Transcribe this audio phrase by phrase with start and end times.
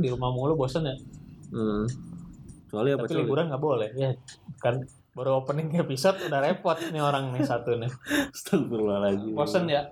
[0.00, 0.96] di rumah mulu bosen ya.
[1.50, 1.84] Hmm.
[2.70, 3.18] Apa Tapi cuy?
[3.22, 4.10] liburan nggak boleh ya.
[4.58, 7.90] Kan baru opening episode udah repot nih orang nih satu nih.
[8.30, 9.34] Astagfirullahaladzim.
[9.34, 9.90] Bosen ya.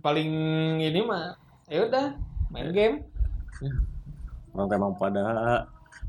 [0.00, 0.30] Paling
[0.78, 1.32] ini mah
[1.66, 2.12] ya udah
[2.52, 2.96] main game.
[4.52, 5.22] Orang emang pada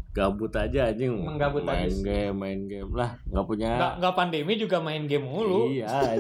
[0.10, 1.16] gabut aja anjing.
[1.16, 2.02] Menggabut main aja.
[2.02, 3.16] game, main game lah.
[3.30, 3.70] Nggak punya.
[3.72, 5.70] Nggak nggak pandemi juga main game mulu.
[5.72, 6.20] Iya,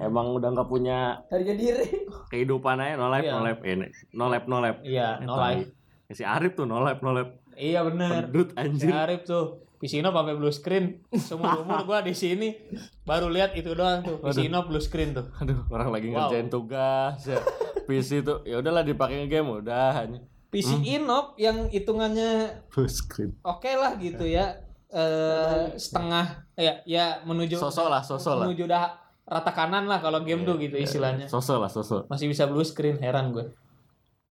[0.00, 2.10] emang udah nggak punya Harga diri.
[2.26, 3.32] kehidupan aja no life, Iya.
[3.32, 3.86] no life ini.
[4.10, 4.78] No life, no life.
[4.82, 5.68] Iya, no life.
[6.08, 7.32] Si Arif tuh no life, no life.
[7.54, 8.28] Iya bener.
[8.28, 8.92] Pendut Si anjir.
[8.92, 11.04] Arif tuh Pisino pakai blue screen.
[11.12, 12.56] Seumur umur gua di sini
[13.02, 14.16] baru lihat itu doang tuh.
[14.20, 15.28] Pisino blue screen tuh.
[15.36, 16.28] Aduh, orang lagi Wow.
[16.28, 17.40] ngerjain tugas ya.
[17.84, 23.36] PC tuh ya udahlah dipakai game udah hanya PC Inop yang hitungannya full screen.
[23.42, 24.58] oke lah gitu ya.
[24.88, 28.44] Eh setengah ya ya menuju Sosok lah, sosok lah.
[28.46, 28.82] menuju udah
[29.26, 31.26] rata kanan lah kalau game tuh gitu istilahnya.
[31.26, 32.06] Sosok lah, sosok.
[32.06, 33.50] Masih bisa blue screen, heran gue.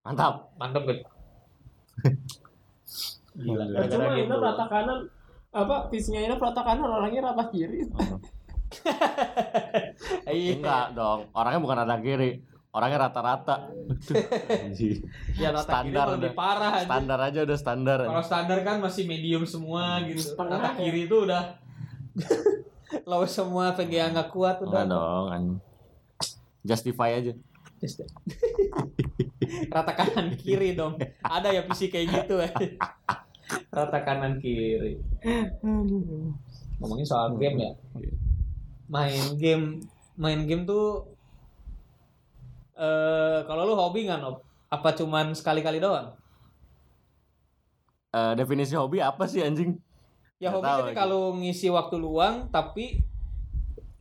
[0.01, 0.55] Mantap.
[0.55, 0.97] Mantep gue.
[3.35, 4.99] Gila, gara-gara Cuma ini rata kanan
[5.51, 7.79] apa visinya ini rata kanan orangnya rata kiri.
[10.25, 10.59] Iya.
[10.59, 12.31] Enggak dong, orangnya bukan rata kiri.
[12.75, 13.71] Orangnya rata-rata.
[15.39, 16.83] Ya rata Standar kiri lebih parah aja.
[16.83, 17.99] Standar aja udah standar.
[18.03, 20.19] Kalau standar kan masih medium semua gitu.
[20.19, 20.79] Setengah Rata ya.
[20.83, 21.43] kiri itu udah
[23.09, 24.91] Lalu semua VGA nggak kuat Enggak udah.
[24.91, 25.25] dong.
[25.31, 25.57] anjing.
[26.65, 27.31] Justify aja.
[29.75, 30.97] Rata kanan kiri dong.
[31.21, 32.49] Ada ya PC kayak gitu ya.
[33.69, 34.97] Rata kanan kiri.
[36.81, 37.71] Ngomongin soal game ya.
[38.87, 39.65] Main game,
[40.15, 41.09] main game tuh
[42.75, 44.43] eh kalau lu hobi nggak Nob?
[44.67, 46.15] Apa cuman sekali-kali doang?
[48.15, 49.75] Eh, definisi hobi apa sih anjing?
[50.39, 50.95] Ya hobi tahu lagi.
[50.95, 53.03] kalau ngisi waktu luang tapi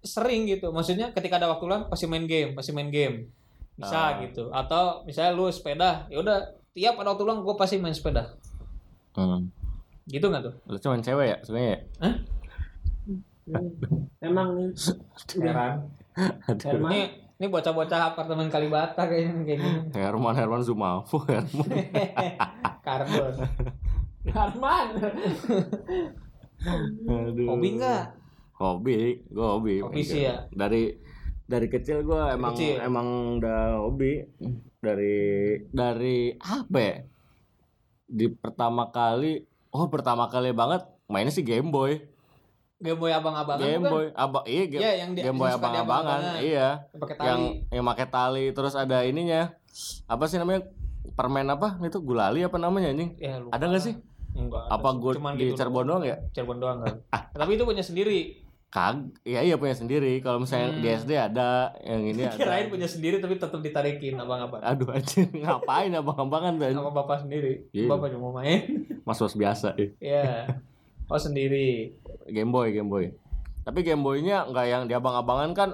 [0.06, 0.70] sering gitu.
[0.70, 3.30] Maksudnya ketika ada waktu luang pasti main game, pasti main game.
[3.74, 4.08] Bisa Ah.
[4.22, 4.48] gitu.
[4.50, 6.38] Atau misalnya lu sepeda, ya udah
[6.70, 8.34] tiap ada waktu luang gue pasti main sepeda.
[9.14, 9.50] Hmm.
[10.06, 10.54] Gitu nggak tuh?
[10.66, 11.80] Lu cuman cewek ya sebenarnya ya?
[14.20, 14.68] Emang nih
[15.36, 15.74] Heran.
[16.48, 16.64] Aduh.
[16.64, 16.90] Herman.
[16.90, 17.00] Ini
[17.34, 19.80] ini bocah-bocah apartemen Kalibata kayaknya kayak gini.
[19.92, 21.68] Herman Herman Zumafo Herman.
[22.86, 23.34] Karbon.
[24.30, 24.86] Arman.
[27.04, 27.46] Aduh.
[27.50, 28.04] Hobi nggak?
[28.54, 29.74] Hobi, gue hobi.
[29.82, 30.46] Hobi sih ya.
[30.48, 30.94] Dari
[31.44, 32.80] dari kecil gue emang kecil.
[32.80, 33.06] emang
[33.36, 34.24] udah hobi
[34.78, 35.16] dari
[35.68, 36.96] dari apa ya?
[38.06, 42.00] Di pertama kali, oh pertama kali banget mainnya sih Game Boy.
[42.76, 43.82] Game Boy abang-abangan Game?
[43.82, 46.42] Boy, abang, iya game, Iya, yang di- Game Boy abang-abangan, abang-abangan.
[46.42, 46.68] iya.
[46.86, 47.24] Yang pakai tali.
[47.24, 47.40] Yang
[47.70, 49.42] yang pakai tali, terus ada ininya.
[50.04, 50.68] Apa sih namanya?
[51.14, 51.80] Permen apa?
[51.80, 53.16] Itu gulali apa namanya anjing?
[53.16, 53.94] Ya, lupa Ada nggak sih?
[54.34, 54.64] Enggak.
[54.66, 56.16] Apa gue di gitu Cirebon doang ya?
[56.34, 56.94] Cirebon doang kan.
[57.40, 58.43] Tapi itu punya sendiri.
[58.74, 60.18] Kag, iya iya punya sendiri.
[60.18, 60.82] Kalau misalnya Hmm.
[60.82, 62.34] di SD ada, yang ini ada.
[62.34, 64.58] Kirain punya sendiri tapi tetap ditarikin abang-abang.
[64.58, 66.66] Aduh anjing, ngapain abang-abangan tuh?
[66.66, 66.82] anjing?
[66.82, 67.70] Sama bapak sendiri.
[67.70, 67.86] Iya.
[67.86, 68.66] Bapak cuma main.
[69.06, 69.94] Mas-mas biasa eh.
[69.96, 70.50] Iya.
[71.06, 71.94] Oh sendiri.
[72.26, 73.14] Game Boy, Game Boy.
[73.62, 75.70] Tapi Game Boy-nya nggak yang di abang-abangan kan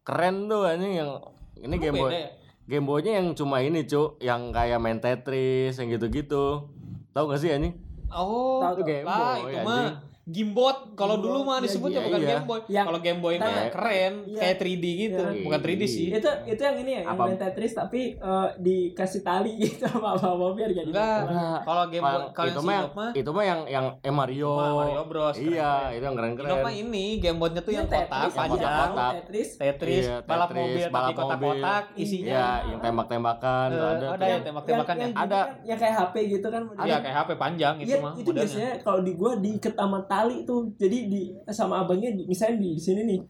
[0.00, 1.10] keren tuh anjing yang
[1.58, 2.14] ini Game Boy.
[2.14, 2.30] Ya?
[2.64, 6.70] Game Boy-nya yang cuma ini, Cuk, yang kayak main Tetris yang gitu-gitu.
[7.10, 7.74] Tahu gak sih anjing?
[8.08, 8.84] Oh, Tahu tuh.
[8.86, 9.84] Game lah Boy, itu mah
[10.24, 10.96] Gimbot.
[10.96, 12.28] Kalau dulu mah Iya, disebutnya iya, bukan iya.
[12.30, 12.60] Game Boy.
[12.66, 13.68] Yang- Kalau Game Boy mah Iya.
[13.68, 14.38] keren, Iya.
[14.40, 15.20] kayak 3D gitu.
[15.22, 15.44] Iya.
[15.44, 16.06] Bukan 3D sih.
[16.10, 20.46] itu itu yang ini ya yang main Tetris tapi eh, dikasih tali gitu apa apa
[20.50, 21.20] biar jadi Enggak.
[21.62, 22.80] Kalau Game Boy, kalau itu mah
[23.12, 24.52] itu mah yang yang eh, Mario.
[24.56, 25.36] Mario Bros.
[25.36, 25.44] Iya,
[25.92, 25.92] keren-keren.
[25.92, 26.48] itu yang keren-keren.
[26.48, 28.90] Sinop mah ini Game Boy-nya tuh yang kotak Tetris, panjang.
[29.14, 32.30] Tetris Tetris, Iya, balap mobil balap tapi kotak-kotak isinya.
[32.30, 34.06] Iya, yang tembak-tembakan Eh, tuh ada.
[34.10, 35.08] ada yang tembak-tembakan yang, ya.
[35.10, 35.36] gitu Ada.
[35.36, 38.70] kan, yang kayak HP gitu kan Iya kayak HP panjang itu Iya, mah itu biasanya
[38.80, 40.70] kalau di gua diikat sama tali tuh.
[40.74, 41.20] Jadi di
[41.50, 43.20] sama abangnya di- misalnya di sini nih.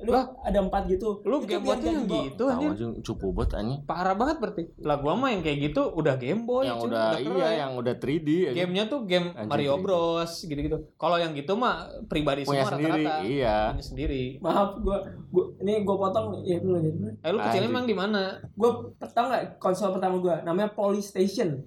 [0.00, 1.20] Lu Lah, ada empat gitu.
[1.28, 2.72] Lu Game Boy-nya jadi yang gitu anjir.
[2.72, 3.80] anjing cupu banget anjing.
[3.84, 4.62] Parah banget berarti.
[4.80, 7.36] Lah gua mah yang kayak gitu udah Game Boy yang cuy, udah keren.
[7.36, 8.56] iya yang udah 3D anjing.
[8.56, 9.82] Gamenya tuh game Anjing, Mario 3D.
[9.84, 10.76] Bros gitu-gitu.
[10.96, 11.74] Kalau yang gitu mah
[12.08, 13.04] pribadi punya semua sendiri.
[13.04, 13.28] rata-rata.
[13.28, 13.56] Iya.
[13.76, 14.22] Punya sendiri.
[14.40, 14.98] Maaf gua
[15.28, 16.26] gua ini gua potong.
[16.48, 16.90] Ya dulu aja.
[17.20, 18.22] Eh lu kecilnya emang di mana?
[18.56, 21.60] Gua tau nggak konsol pertama gua namanya Polystation.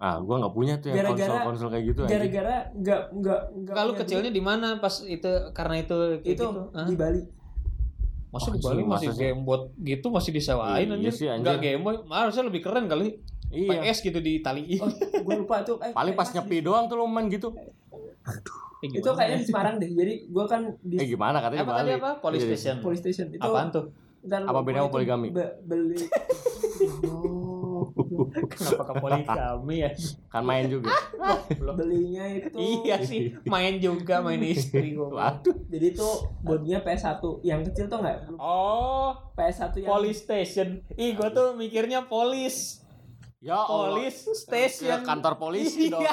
[0.00, 2.02] Ah, gua nggak punya tuh yang Gara-gara- konsol-konsol kayak gitu.
[2.04, 6.72] Gara-gara nggak nggak nggak Kalau kecilnya di mana pas itu karena itu itu gitu?
[6.72, 7.22] Di Bali.
[8.30, 11.12] Masa di Anjing, Bali masih game buat gitu masih disewain Iya anjir.
[11.12, 11.44] sih, anjir.
[11.44, 13.20] Enggak Game Boy, harusnya lebih keren kali.
[13.50, 13.82] Iya.
[13.82, 14.78] PS gitu di tali.
[14.78, 14.86] Oh,
[15.20, 15.76] gua lupa tuh.
[15.80, 17.50] Eh, Paling pas nyepi doang tuh lu main gitu.
[18.80, 19.90] Eh, Itu kayaknya di Semarang deh.
[19.90, 21.98] Jadi gua kan di Eh gimana katanya apa di tadi Bali?
[21.98, 22.10] apa?
[22.22, 22.44] Police.
[22.46, 22.76] Station.
[22.80, 23.84] Polystation itu Apaan tuh?
[24.22, 25.28] Ntar Apa itu poligami?
[25.28, 25.96] be- beli
[27.02, 27.39] Oh,
[28.50, 29.90] Kenapa ke poligami ya?
[30.30, 30.92] Kan main juga.
[31.76, 35.10] belinya itu Iya sih, main juga main istri gua.
[35.40, 35.56] Waduh.
[35.68, 36.08] jadi itu
[36.42, 40.82] bodinya PS1 yang kecil tuh nggak Oh, PS1 yang Police Station.
[40.96, 42.79] Ih, gua tuh mikirnya polis.
[43.40, 43.96] Ya Allah.
[43.96, 44.36] Police Ke
[44.68, 45.00] station.
[45.00, 46.04] kantor polisi dong.
[46.04, 46.12] Iya.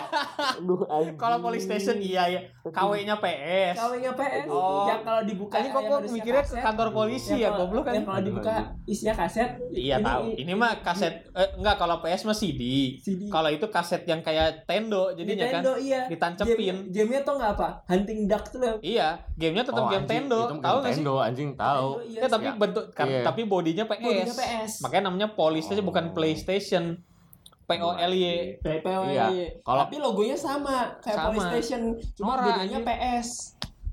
[0.56, 1.20] Aduh, anjing.
[1.20, 2.40] Kalau police station iya ya.
[2.64, 3.76] KW-nya PS.
[3.76, 4.48] KW-nya PS.
[4.48, 4.88] Oh.
[4.88, 7.94] Yang kalau dibuka Ini kok kok mikirnya ke kantor polisi ya kalau- goblok kan.
[7.94, 8.54] Yang kalau dibuka
[8.88, 9.50] isinya kaset.
[9.70, 10.40] Iya tahu.
[10.40, 12.64] Ini mah kaset eh, enggak kalau PS mah CD.
[12.96, 13.28] CD.
[13.28, 15.60] Kalau itu kaset yang kayak Tendo jadinya kan.
[15.60, 16.02] Nintendo iya.
[16.08, 16.56] ditancepin.
[16.56, 17.68] Game- Game-nya tuh nggak apa?
[17.92, 18.80] Hunting Duck tuh loh.
[18.80, 20.40] Iya, gamenya tetap Oh, game anjing, Tendo.
[20.40, 21.04] Tahu nggak sih?
[21.04, 21.90] Nintendo anjing tahu.
[22.08, 22.20] Iya.
[22.24, 22.54] Ya, tapi Ya.
[22.56, 23.24] bentuk kan, Iya.
[23.28, 24.00] tapi bodinya PS.
[24.00, 24.72] Bodinya PS.
[24.80, 25.84] Makanya namanya station Oh.
[25.84, 27.04] bukan PlayStation.
[27.68, 28.26] P O L Y.
[28.58, 29.04] PPW.
[29.12, 29.28] Iya.
[29.60, 31.30] Kalau- Tapi logonya sama kayak Sama.
[31.30, 31.82] PlayStation,
[32.16, 32.80] cuma Norak, bedanya.
[32.82, 33.28] PS.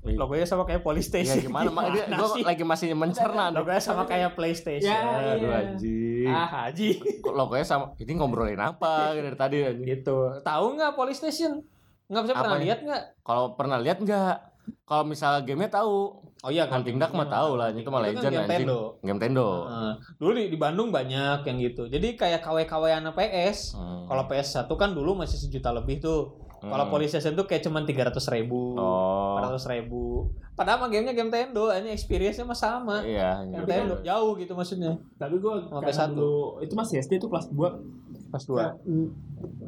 [0.05, 1.49] Logonya sama kayak Police Iya Station.
[1.49, 2.45] gimana mak gua sih?
[2.45, 3.49] lagi masih mencerna.
[3.49, 4.85] Logonya sama kayak PlayStation.
[4.87, 5.57] Ya, Aduh iya.
[5.65, 6.27] anjing.
[6.29, 6.89] Ah, Haji.
[7.19, 9.81] Kok logonya sama ini ngobrolin apa dari tadi anjing.
[9.83, 10.29] gitu.
[10.39, 11.57] Tahu nggak Police Station?
[12.05, 13.03] Nggak bisa pernah lihat nggak?
[13.19, 14.37] Kalau pernah lihat enggak?
[14.85, 16.21] Kalau misalnya gamenya tahu.
[16.43, 18.67] Oh iya, Hunting Duck mah tahu lah, itu mah Itu kan legend game anjing.
[18.67, 18.79] Tendo.
[19.01, 19.49] Game Tendo.
[19.65, 21.87] Nah, dulu di, di Bandung banyak yang gitu.
[21.87, 23.73] Jadi kayak KW-KW anak PS.
[23.73, 24.05] Hmm.
[24.05, 26.35] Kalau PS1 kan dulu masih sejuta lebih tuh.
[26.65, 26.93] Kalau Hmm.
[26.93, 28.73] Police Station tuh kayak cuman 300 ribu.
[28.77, 29.37] Oh.
[29.37, 30.33] 400 ribu.
[30.55, 33.03] Padahal mah gamenya game Tendo, ini experience-nya mah sama.
[33.05, 33.69] Iya, Game gitu.
[33.69, 34.93] Tendo jauh gitu maksudnya.
[35.19, 36.09] Tapi gue Sama karena PS1.
[36.15, 38.75] dulu itu masih SD tuh kelas 2 Pas dua.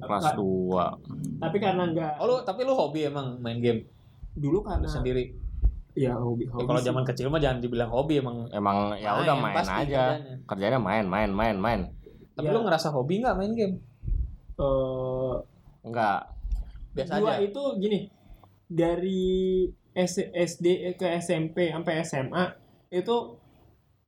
[0.04, 1.40] Kelas 2.
[1.40, 3.88] Tapi karena enggak Oh lu tapi lu hobi emang main game
[4.38, 5.34] dulu karena sendiri.
[5.98, 6.64] Ya hobi Ya, hobi.
[6.64, 8.46] kalau zaman kecil mah jangan dibilang hobi emang.
[8.50, 10.14] Emang ya udah main pasti aja.
[10.14, 10.34] kerjanya.
[10.46, 11.82] Kerjanya main, main, main, main.
[12.32, 12.54] Tapi Ya.
[12.54, 13.76] lu ngerasa hobi nggak main game?
[14.56, 15.36] Eh,
[15.84, 16.30] Enggak.
[16.94, 17.42] Biasa gua aja.
[17.44, 18.00] itu gini
[18.68, 22.46] dari S- SD ke SMP sampai SMA
[22.90, 23.16] itu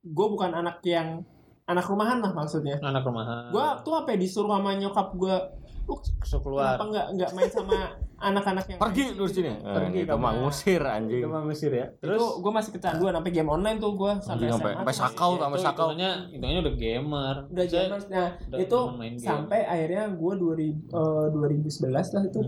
[0.00, 1.22] gue bukan anak yang
[1.64, 3.50] anak rumahan lah maksudnya Anak rumahan.
[3.50, 5.36] gue tuh apa ya, disuruh sama nyokap gue
[5.82, 5.94] lu
[6.40, 6.74] keluar.
[6.74, 7.78] kenapa nggak nggak main sama
[8.20, 9.40] anak-anak yang Pergi lu sih?
[9.40, 9.52] sini.
[9.58, 11.18] Pergi Eh, itu mah ngusir anjing.
[11.18, 11.86] Itu mah Mesir ya.
[11.96, 15.40] terus gue masih kecanduan sampai game online tuh gue sampai sampai- sampai tuh sakau Ya,
[15.40, 15.86] sampai sakau.
[15.88, 17.36] hitungannya hitungannya udah gamer.
[17.48, 18.78] udah Saya- gamers nah udah itu
[19.18, 22.40] sampai akhirnya gue 2000 eh, 2011 lah itu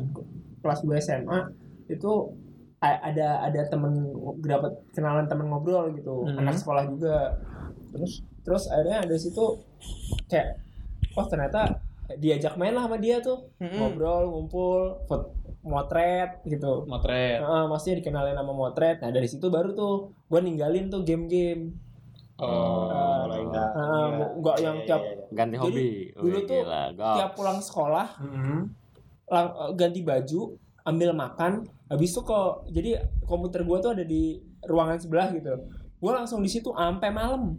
[0.60, 1.38] kelas 2 SMA
[1.88, 2.12] itu
[2.78, 3.92] ada ada temen
[4.40, 6.36] dapat kenalan temen ngobrol gitu Mhm.
[6.36, 7.30] anak sekolah juga
[7.88, 9.44] terus terus akhirnya dari situ
[10.26, 10.58] kayak
[11.12, 11.78] oh ternyata
[12.16, 13.76] diajak main lah sama dia tuh Mm-mm.
[13.76, 15.32] ngobrol ngumpul foto
[15.62, 17.38] motret gitu Motret.
[17.38, 19.94] Heeh, maksudnya dikenalin sama motret nah dari situ baru tuh
[20.24, 21.78] gue ninggalin tuh game-game
[22.34, 23.70] Oh, Ah, mulai ah, enggak.
[24.34, 25.88] nggak yang tiap Ganti Jadi, hobi.
[26.12, 26.82] dulu Wih, tuh gila,
[27.14, 28.60] tiap pulang sekolah Hmm.
[29.26, 30.40] lang- eh, ganti baju
[30.82, 31.52] ambil makan
[31.86, 35.54] habis itu kok jadi komputer gua tuh ada di ruangan sebelah gitu
[35.96, 37.54] gua langsung di situ sampai malam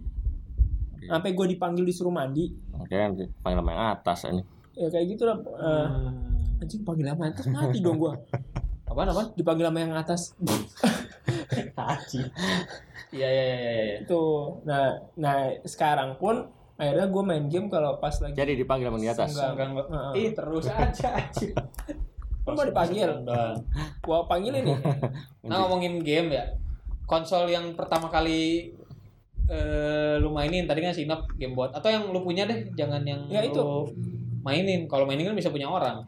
[1.06, 4.42] sampai gua dipanggil disuruh mandi Oke, nanti panggil nama yang atas ini.
[4.74, 6.60] ya kayak gitu lah eh, Hmm.
[6.60, 8.14] anjing panggil sama atas mati dong gua
[8.84, 9.28] Apaan apaan?
[9.34, 10.22] dipanggil sama yang atas
[11.76, 12.22] Haji.
[13.10, 13.72] Iya iya iya iya.
[13.80, 13.96] iya.
[14.02, 14.22] itu
[14.64, 14.86] nah
[15.16, 19.30] nah sekarang pun akhirnya gua main game kalau pas lagi Jadi dipanggil sama di atas.
[19.32, 19.70] Enggak.
[19.86, 20.12] Heeh.
[20.16, 21.48] Ih, terus aja aja.
[22.44, 23.10] Lu mau dipanggil?
[24.02, 24.78] Gua panggilin nih
[25.44, 26.46] Nah, ngomongin game ya.
[27.04, 28.74] Konsol yang pertama kali
[29.46, 33.28] eh lu mainin tadi kan Sinop game buat atau yang lu punya deh, jangan yang
[33.28, 33.60] Ya, itu.
[33.60, 33.84] lu
[34.42, 34.88] mainin.
[34.88, 36.00] Kalau mainin kan bisa punya orang.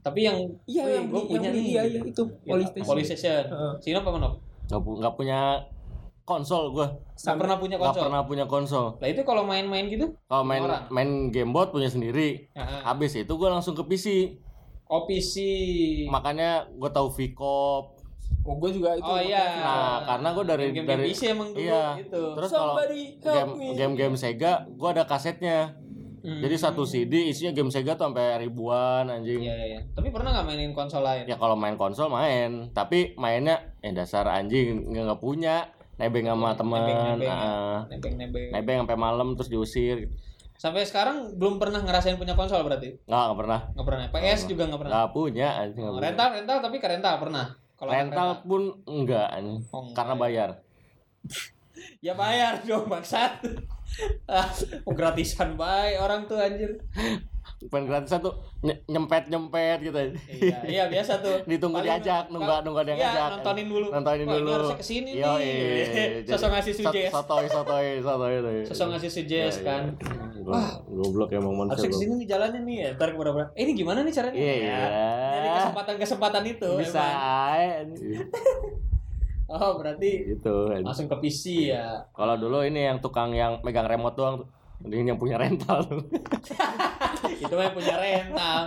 [0.00, 1.64] Tapi yang iya Wih, yang beli, punya yang nih.
[1.64, 3.42] iya iya itu ya, police station Police Station.
[3.46, 3.72] Heeh.
[3.80, 4.34] Sinop apa Nop?
[4.64, 5.38] Nggak, nggak punya
[6.22, 6.88] konsol gua.
[7.14, 8.04] Nggak pernah punya Nggak konsol.
[8.04, 8.86] pernah punya konsol.
[8.98, 10.06] Lah itu kalau main-main gitu?
[10.24, 10.84] Kalau main Orang.
[10.88, 12.50] main gamebot punya sendiri.
[12.50, 12.80] Heeh.
[12.82, 14.36] Habis itu gua langsung ke PC.
[14.84, 15.34] Oh PC.
[16.06, 17.93] Makanya gua tahu Vicop.
[18.42, 19.44] Oh gua juga itu Oh iya.
[19.56, 21.94] Nah, karena gua dari game, dari PC emang dulu iya.
[21.96, 22.22] gitu.
[22.34, 22.74] Terus kalau
[23.22, 25.78] game game-game Sega gua ada kasetnya.
[26.18, 26.40] Hmm.
[26.40, 29.38] Jadi satu CD isinya game Sega tuh sampai ribuan anjing.
[29.38, 29.80] Iya, iya, iya.
[29.92, 31.24] Tapi pernah nggak mainin konsol lain?
[31.24, 36.56] Ya kalau main konsol main, tapi mainnya eh dasar anjing nggak nggak punya, nebeng sama
[36.56, 37.36] teman, Nebeng-nebeng ya.
[37.36, 38.48] ah, Nebeng-nebeng.
[38.50, 40.08] nebeng sampai malam terus diusir.
[40.56, 42.96] Sampai sekarang belum pernah ngerasain punya konsol berarti?
[43.04, 44.04] Nggak nggak pernah, Nggak pernah.
[44.08, 44.92] PS juga nggak pernah.
[44.96, 46.06] nggak punya anjing nggak Oh, punya.
[46.08, 47.46] rental, rental tapi ke rental pernah.
[47.84, 50.20] Kalau Rental pun enggak anjing, Oh, enggak, karena ya.
[50.20, 50.50] bayar.
[52.00, 53.44] Ya bayar dong bangsat.
[54.24, 54.48] ah,
[54.96, 56.80] gratisan bay orang tuh anjir.
[57.64, 59.96] Gratisan tuh ny- nyempet nyempet gitu.
[60.28, 61.40] Iya, iya biasa tuh.
[61.50, 63.28] Ditunggu Paling- diajak, nunggu nunggu ada yang Iya, ngajak.
[63.32, 63.86] nontonin dulu.
[63.88, 64.50] Nontonin Wah, dulu.
[64.50, 65.54] harusnya ke sini Yo, nih.
[65.88, 66.06] iya.
[66.30, 67.10] Sosok ngasih suggest.
[67.10, 68.58] Sotoy sotoy sotoy sotoy.
[68.64, 69.82] Sosok ngasih suggest Iya, kan.
[69.94, 70.40] iya.
[70.40, 71.72] Gua- Goblok emang manusia.
[71.74, 71.96] Harusnya gua.
[71.96, 72.88] ke sini nih jalannya nih ya.
[72.94, 74.36] Ntar kepada eh, ini gimana nih caranya?
[74.36, 74.54] Iya.
[74.60, 74.82] Ya,
[75.30, 76.70] Dari kesempatan-kesempatan itu.
[76.76, 77.04] Bisa.
[79.46, 82.00] Oh, berarti gitu langsung ke PC ya.
[82.10, 84.48] kalau dulu ini yang tukang yang megang remote doang tuh
[84.80, 85.86] ini yang punya rental
[87.38, 88.60] itu mah punya rental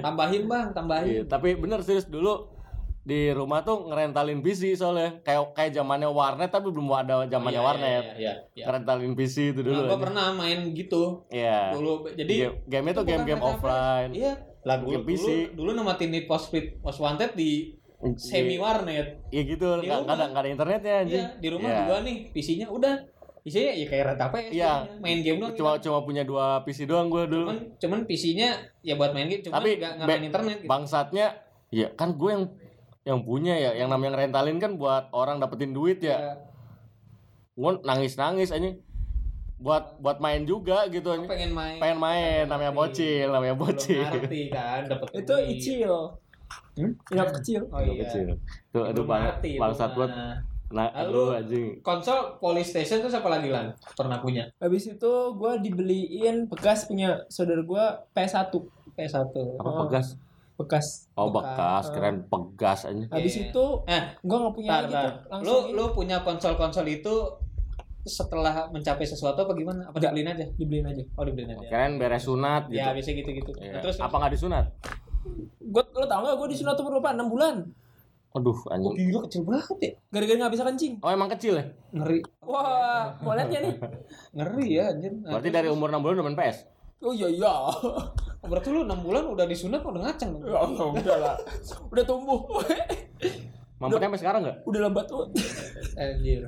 [0.00, 2.52] tambahin bang Iya, tambahin tapi bener serius dulu
[3.00, 7.62] di rumah tuh ngerentalin PC soalnya kayak kayak zamannya warnet tapi belum ada zamannya Oh,
[7.62, 8.02] iya, warnet.
[8.02, 8.64] Iya, iya, iya.
[8.66, 9.76] Ngerentalin PC itu Nah, dulu.
[9.76, 10.02] gua anjing.
[10.02, 11.58] pernah main gitu Iya.
[11.70, 11.92] dulu.
[12.10, 14.10] Jadi Game- game-nya tuh itu game-game offline.
[14.10, 14.32] Iya.
[14.60, 15.22] Lah dulu, Game PC.
[15.22, 17.78] dulu, dulu namatin Need for Speed Most Wanted di
[18.16, 19.22] semi warnet.
[19.30, 21.22] Iya gitu, Di nggak ada nggak ada internetnya anjing.
[21.22, 21.78] Iya, di rumah Iya.
[21.80, 22.94] juga nih PC-nya udah
[23.46, 24.72] isinya ya kayak rental PS Iya.
[24.82, 24.98] jadinya.
[24.98, 25.52] main game doang.
[25.54, 25.82] Cuma gitu.
[25.86, 27.46] cuma punya dua PC doang gue dulu.
[27.46, 28.48] cuman cuman PC-nya
[28.82, 30.68] ya buat main game, cuman Tapi nggak main internet gitu.
[30.68, 31.26] Bangsatnya,
[31.70, 32.44] ya kan gue yang
[33.02, 36.10] yang punya ya, yang namanya rentalin kan buat orang dapetin duit ya.
[36.10, 36.32] Ya,
[37.54, 38.82] Gue nangis nangis anjing.
[39.56, 41.30] Buat buat main juga gitu anjing.
[41.30, 41.78] pengen main.
[41.78, 44.04] Pengen main, namanya bocil, namanya Belum bocil.
[44.04, 45.92] ngerti kan, dapet Itu icil.
[46.74, 46.92] Hmm?
[47.08, 47.62] Kecil.
[47.70, 48.04] Oh iya.
[48.04, 48.36] Kecil.
[48.68, 50.10] Tuh aduh Belum bang, ngerti itu bangsat buat
[50.68, 51.66] nah Lalu- aduh anjing.
[51.80, 53.70] Konsol PlayStation tuh siapa lagi lan?
[53.92, 54.50] Pernah punya?
[54.56, 58.50] Habis itu gue dibeliin bekas punya saudara gue PS1.
[58.92, 59.34] PS1.
[59.56, 59.86] Apa Oh.
[59.86, 60.18] pegas?
[60.56, 60.86] Bekas.
[61.12, 61.52] Oh Bekas.
[61.52, 63.06] bekas, keren pegas anjing.
[63.06, 63.42] Habis Iya.
[63.46, 65.12] itu Eh, gue nggak punya lagi tuh.
[65.12, 67.14] Lu Langsung lu punya konsol-konsol itu
[68.02, 69.82] setelah mencapai sesuatu apa gimana?
[69.84, 70.12] Apa Enggak.
[70.12, 70.46] dibeliin aja?
[70.52, 71.02] dibeliin aja.
[71.12, 71.66] Oh, dibeliin aja.
[71.68, 72.78] Keren beres sunat gitu.
[72.78, 73.50] Ya, biasa gitu-gitu.
[73.56, 73.70] Iya.
[73.70, 74.66] Nah, terus apa nggak disunat?
[75.60, 77.10] Gue lo tau gak gue disunat umur berapa?
[77.12, 77.54] 6 bulan.
[78.36, 78.92] Aduh Oh, anjing.
[79.00, 79.90] gila kecil banget ya.
[80.12, 80.94] Gara-gara nggak bisa kencing.
[81.00, 81.64] Oh emang kecil ya?
[81.90, 82.20] Ngeri.
[82.44, 83.74] Wah, lihat ya nih?
[84.36, 85.12] Ngeri ya anjir.
[85.16, 86.58] Nah, Berarti dari umur 6 bulan udah main PS?
[87.00, 87.54] Oh iya iya.
[88.50, 90.44] berarti lu 6 bulan udah disunat udah ngacang dong.
[90.44, 91.34] Ya Allah, udah lah.
[91.88, 92.40] Udah tumbuh.
[93.80, 94.58] Mampu sampai sekarang nggak?
[94.64, 95.28] udah lambat tuh.
[95.96, 96.44] Anjir.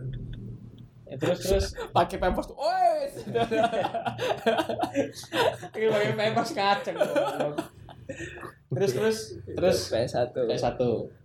[1.09, 2.57] Ya, terus terus Pakai pampers tuh.
[5.73, 6.97] Ini pakai pampers ngacang.
[6.97, 7.57] dong.
[8.73, 10.33] terus terus terus PS1.
[10.33, 10.81] PS1.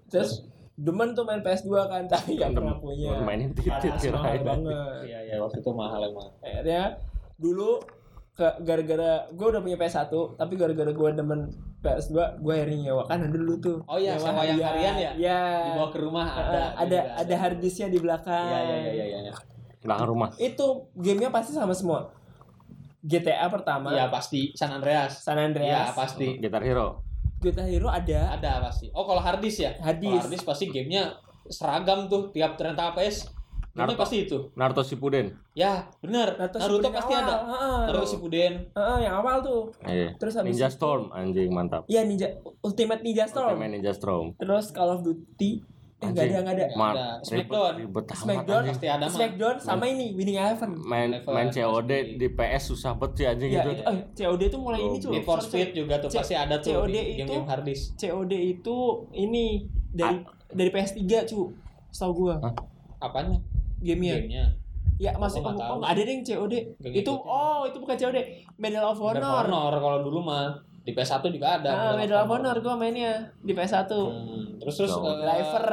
[0.08, 0.32] Terus
[0.76, 3.18] demen tuh main PS2 kan tapi gak pernah punya.
[3.20, 4.42] Mainin titit mahal kirain.
[4.42, 5.02] banget.
[5.06, 6.30] Iya, iya waktu itu mahal emang.
[6.40, 6.84] akhirnya
[7.36, 7.78] dulu
[8.34, 11.40] ke gara-gara gue udah punya PS1 tapi gara-gara gue demen
[11.80, 14.96] PS2 gue akhirnya nyewa kan ada dulu tuh Oh iya, sewa yang harian.
[14.96, 15.12] ya?
[15.14, 15.40] Iya.
[15.68, 16.62] Dibawa ke rumah Uh, ada.
[16.80, 19.34] ada ada hard disknya di belakang Iya, iya, iya, iya, iya.
[19.80, 20.34] Belakang rumah.
[20.36, 22.10] itu gamenya pasti sama semua
[23.04, 25.20] GTA pertama Iya, pasti San Andreas.
[25.20, 26.40] San Iya, Andreas pasti.
[26.40, 27.04] Gitar Hero.
[27.44, 28.88] GTA Hero ada Ada pasti.
[28.90, 29.76] Oh, kalau hard disk ya?
[29.76, 30.18] Hard Kalau disk.
[30.18, 31.12] hard disk pasti gamenya
[31.46, 33.28] seragam tuh tiap rental PS.
[33.66, 34.00] Ini Naruto.
[34.00, 34.38] pasti itu.
[34.54, 35.34] Naruto Shippuden.
[35.52, 36.38] Ya, bener.
[36.38, 37.24] Naruto, Shippuden pasti awal.
[37.24, 37.36] ada.
[37.44, 37.80] Heeh.
[37.84, 38.54] Naruto Shippuden.
[38.70, 40.14] Heeh, yang awal tuh Iya.
[40.16, 41.82] terus habis Ninja itu- Storm anjing mantap.
[41.88, 42.30] Iya Ninja
[42.62, 44.26] Ultimate Ninja Storm Ultimate Ninja Storm.
[44.36, 45.66] terus Call of Duty
[46.04, 47.74] eh nggak ada nggak ada ribet, Smackdown.
[47.80, 48.64] ribet amat Smackdown.
[48.68, 49.16] Pasti ada mah.
[49.16, 51.48] Smackdown sama ini Winning Eleven Main main.
[51.48, 53.72] COD di PS susah banget sih anjing Iya itu.
[53.72, 55.12] itu eh, COD tuh mulai ini cuy.
[55.16, 57.96] Need for Speed juga tuh C- pasti ada tuh COD di itu- game-game hard disk.
[57.96, 58.78] COD itu
[59.16, 59.46] ini
[59.90, 60.18] dari
[60.52, 61.42] dari PS3 cu.
[61.90, 62.54] Setahu gua Hah?
[63.00, 63.40] Apanya?
[63.80, 64.16] gamenya.
[64.20, 64.46] Game-nya.
[65.02, 66.54] Ya masih oh, nggak oh, ada yang COD.
[66.80, 68.18] Nggak Itu oh itu bukan COD.
[68.60, 69.48] Medal of Medal of Honor.
[69.48, 70.54] Honor kalau dulu mah
[70.84, 71.72] di PS1 juga ada.
[71.72, 73.88] Ah, Medal of Honor gua mainnya di PS1.
[73.88, 75.68] Hmm, terus terus eh, Driver.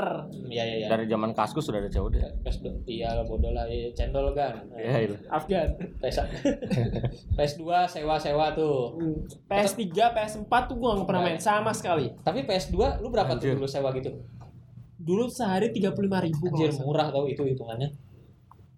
[0.47, 0.87] Iya iya iya.
[0.87, 2.15] Dari zaman Kaskus sudah ada COD.
[2.47, 4.63] PS iya bodoh lah ya cendol kan.
[4.79, 5.19] Iya, iya.
[5.27, 5.75] Afgan.
[5.99, 6.17] PS
[7.37, 8.95] PS2 sewa-sewa tuh.
[9.03, 9.19] Hmm.
[9.51, 12.15] PS3, PS4 tuh gua nggak pernah main sama sekali.
[12.23, 13.59] Tapi PS2 lu berapa Anjir.
[13.59, 14.15] tuh dulu sewa gitu?
[15.01, 18.10] Dulu sehari 35.000 ribu Anjir murah tau itu hitungannya.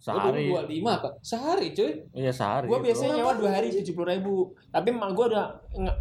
[0.03, 0.51] Sehari.
[0.51, 1.09] Dulu 25 apa?
[1.23, 1.93] Sehari cuy.
[2.11, 2.67] Iya sehari.
[2.67, 4.35] Gue biasanya nyewa dua hari tujuh puluh ribu,
[4.69, 5.47] tapi emak gue udah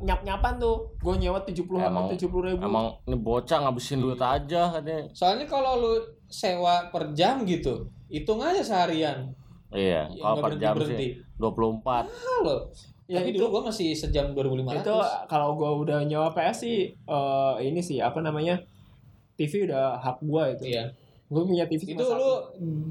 [0.01, 2.65] nyap nyapan tuh, gue nyewa tujuh puluh Emang- tujuh puluh ribu.
[2.65, 5.05] Emang ini bocah ngabisin duit aja katanya.
[5.13, 5.93] Soalnya kalau lu
[6.25, 9.29] sewa per jam gitu, hitung aja seharian.
[9.69, 11.07] Iya, Ya, kalau per jam berhenti-berhenti.
[11.21, 12.03] sih 24.
[12.09, 12.55] Halo.
[13.05, 14.81] Ya, Tapi itu- dulu gua masih sejam 2500.
[14.81, 14.95] itu
[15.27, 18.57] kalau gue udah nyewa PS sih, eh, ini sih apa namanya,
[19.33, 20.63] TV udah hak gue itu.
[20.71, 20.89] Iya.
[21.31, 22.31] Gue punya TV Itu lu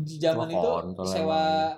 [0.00, 0.70] di zaman itu
[1.04, 1.76] sewa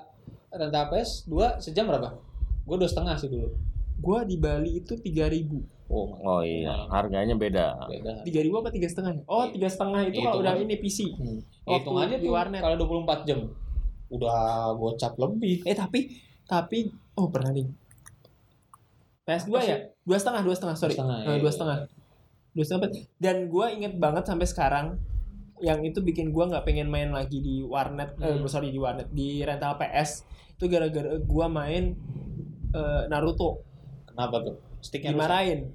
[0.49, 2.14] rental PS 2 sejam berapa?
[2.62, 3.50] Gue dua setengah sih dulu.
[3.99, 7.85] Gue di Bali itu tiga ribu, Oh, Oh iya, harganya beda.
[7.85, 8.23] beda.
[8.23, 9.26] tiga ribu apa tiga setengah?
[9.26, 9.52] Oh Iya.
[9.52, 10.99] tiga setengah itu kalau udah ini PC.
[11.12, 11.38] Hmm.
[11.66, 12.62] Hitung aja di tuh warnet.
[12.62, 13.40] kalau 24 jam.
[14.09, 14.38] Udah
[14.73, 15.66] gocap lebih.
[15.66, 16.14] Eh tapi
[16.45, 17.66] tapi oh pernah nih.
[19.23, 19.76] PS 2 ya?
[20.02, 20.95] Dua setengah, dua setengah, sorry.
[20.95, 21.50] Dua setengah, Eh, iya, dua iya.
[21.50, 21.78] setengah.
[22.52, 22.88] Dua setengah.
[23.19, 24.87] Dan gue inget banget sampai sekarang
[25.62, 28.45] yang itu bikin gue nggak pengen main lagi di warnet, eh Hmm.
[28.45, 31.95] sorry di warnet, di rental PS itu gara-gara gue main
[32.73, 33.62] eh, Naruto
[34.04, 34.57] Kenapa tuh?
[34.78, 35.73] Sticknya dimarahin.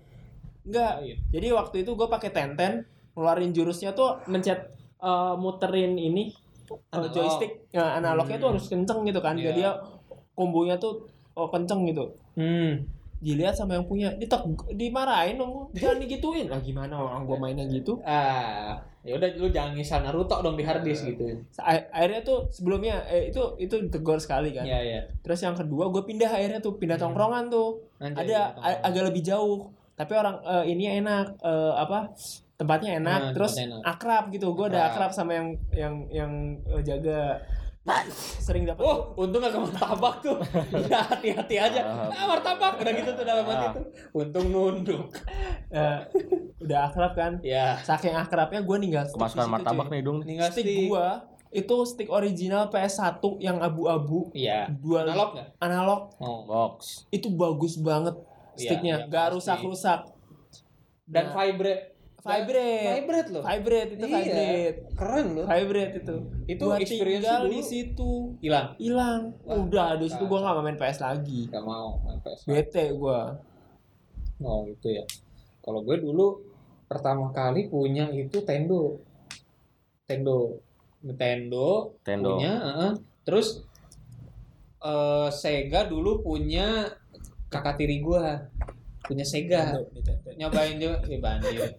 [0.61, 0.93] Enggak.
[0.93, 1.15] Oh, iya.
[1.31, 6.29] Jadi waktu itu gue pakai tenten, ngeluarin jurusnya tuh mencet eh, muterin ini
[6.67, 7.13] eh, Analog.
[7.13, 8.55] joystick, Nah, analognya tuh Hmm.
[8.59, 9.57] harus kenceng gitu kan, biar Iya.
[9.57, 9.71] dia
[10.33, 12.13] kombonya tuh oh, kenceng gitu.
[12.35, 12.85] Hmm.
[13.17, 16.45] Dilihat sama yang punya, ditek, dimarahin dong, jangan digituin.
[16.45, 17.97] Lah gimana orang gue mainnya gitu?
[18.03, 21.23] Ah, ya udah lu jangan ngisal Naruto dong di hard disk gitu.
[21.57, 24.61] A- Akhirnya tuh sebelumnya eh, itu itu ditegur sekali kan.
[24.61, 25.01] Iya, iya.
[25.17, 27.87] Terus yang kedua gue pindah akhirnya tuh pindah tongkrongan tuh.
[27.97, 28.59] Anjay, Ada gitu.
[28.61, 29.59] a- agak lebih jauh,
[29.93, 32.11] tapi orang eh, ini enak eh, apa?
[32.53, 33.85] tempatnya enak Nah, terus enak.
[33.85, 35.13] akrab gitu gue udah Akrab.
[35.13, 36.31] sama yang yang yang
[36.67, 37.37] eh, jaga
[38.37, 40.35] sering dapat Oh, untung gak ke martabak tuh.
[40.73, 41.81] Udah hati-hati aja.
[42.09, 43.73] Ah, martabak udah gitu tuh dalam hati Ah.
[43.73, 43.83] tuh.
[44.13, 45.07] Untung nunduk.
[45.69, 45.99] eh,
[46.59, 47.79] udah akrab kan Ya.
[47.81, 50.19] saking akrabnya gue ninggal Kemasukan martabak nih dong.
[50.21, 50.87] Tinggal stick stick.
[50.87, 54.67] gua itu stick original PS1 yang abu-abu Iya.
[54.73, 55.47] dua Analog nggak?
[55.57, 56.43] analog Oh.
[56.43, 57.07] Box.
[57.09, 58.19] itu bagus banget
[58.53, 59.99] Iya, sticknya iya, gak rusak-rusak
[61.05, 61.39] Dan Nah.
[61.39, 61.95] vibrate.
[62.27, 63.41] Vibrate Vibrate loh.
[63.41, 64.17] vibrate itu Iya.
[64.17, 65.45] vibrate Keren loh.
[65.45, 66.15] vibrate itu
[66.45, 67.51] Itu gua experience tinggal dulu.
[67.51, 68.67] di situ Hilang.
[68.77, 70.51] hilang udah di situ gua kacau.
[70.51, 72.39] nggak main PS lagi Gak mau main PS.
[72.43, 73.19] bete gua
[74.37, 75.03] Oh gitu ya.
[75.59, 76.37] Kalau gue dulu
[76.85, 79.01] pertama kali punya itu Tendo.
[80.03, 80.61] Tendo.
[80.97, 82.29] Nintendo, Nintendo.
[82.33, 82.91] punya, heeh.
[83.23, 83.65] terus
[84.79, 86.85] eh Sega dulu punya
[87.47, 88.45] kakak tiri gua
[88.99, 89.73] punya Sega
[90.33, 91.73] nyobain juga banjir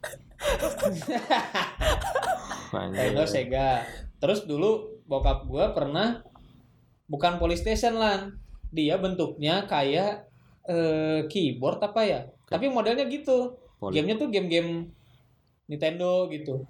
[2.73, 3.25] Nintendo.
[3.27, 3.83] Sega.
[4.19, 6.23] Terus dulu bokap gua pernah
[7.11, 8.39] bukan PlayStation lan.
[8.69, 10.29] Dia bentuknya kayak
[10.69, 12.21] eh, keyboard apa ya?
[12.49, 13.57] Tapi modelnya gitu.
[13.79, 14.91] Poli- gamenya tuh game-game
[15.71, 16.67] Nintendo gitu.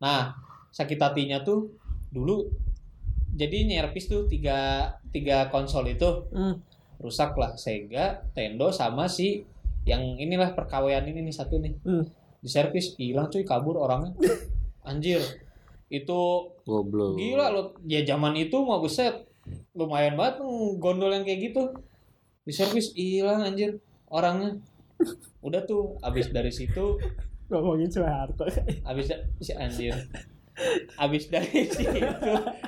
[0.00, 0.34] Nah
[0.72, 1.72] sakit hatinya tuh
[2.12, 2.48] dulu
[3.36, 6.28] jadi nyerpis tuh tiga tiga konsol itu.
[6.32, 6.60] Hmm.
[6.96, 9.44] rusak lah Sega, Nintendo sama si
[9.84, 11.76] yang inilah perkawian ini nih satu nih.
[11.84, 12.08] Hmm.
[12.46, 14.14] Di servis hilang cuy kabur orangnya.
[14.86, 15.18] Anjir.
[15.90, 17.18] Itu Goblok.
[17.18, 19.26] gila lo ya zaman itu mau buset
[19.74, 20.42] lumayan banget
[20.78, 21.74] gondol yang kayak gitu.
[22.46, 24.62] Di servis hilang anjir orangnya.
[25.42, 26.98] Udah tuh abis dari situ
[27.50, 28.46] ngomongin Soeharto
[28.82, 29.94] abis si anjir.
[30.98, 32.02] Abis dari situ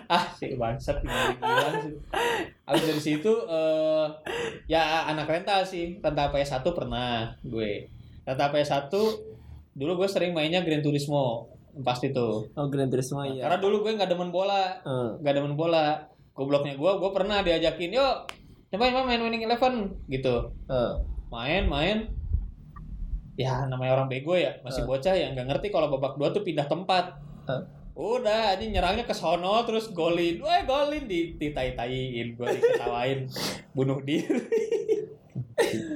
[0.06, 1.94] ah si bangsat bilang sih.
[2.66, 4.06] Abis dari situ eh
[4.70, 5.98] ya anak rental sih.
[5.98, 7.90] Rental PS1 pernah gue.
[8.22, 8.94] Rental PS1
[9.78, 11.46] dulu gue sering mainnya Gran Turismo
[11.78, 13.46] pasti tuh oh Gran Turismo iya.
[13.46, 14.82] Karena dulu gue nggak demen bola.
[14.82, 16.02] Eh, nggak demen bola.
[16.34, 18.14] Gobloknya gue gue pernah diajakin yuk
[18.68, 20.50] coba main main winning eleven gitu.
[20.66, 20.92] Eh.
[21.30, 21.98] main main.
[23.38, 24.88] Ya namanya orang bego ya masih Eh.
[24.90, 27.14] bocah yang nggak ngerti kalau babak dua tuh pindah tempat.
[27.46, 27.62] Eh.
[27.94, 30.42] udah aja nyerangnya ke sono terus golin.
[30.42, 33.30] Wah golin di ditai-taiin gue diketawain.
[33.78, 34.42] Bunuh diri.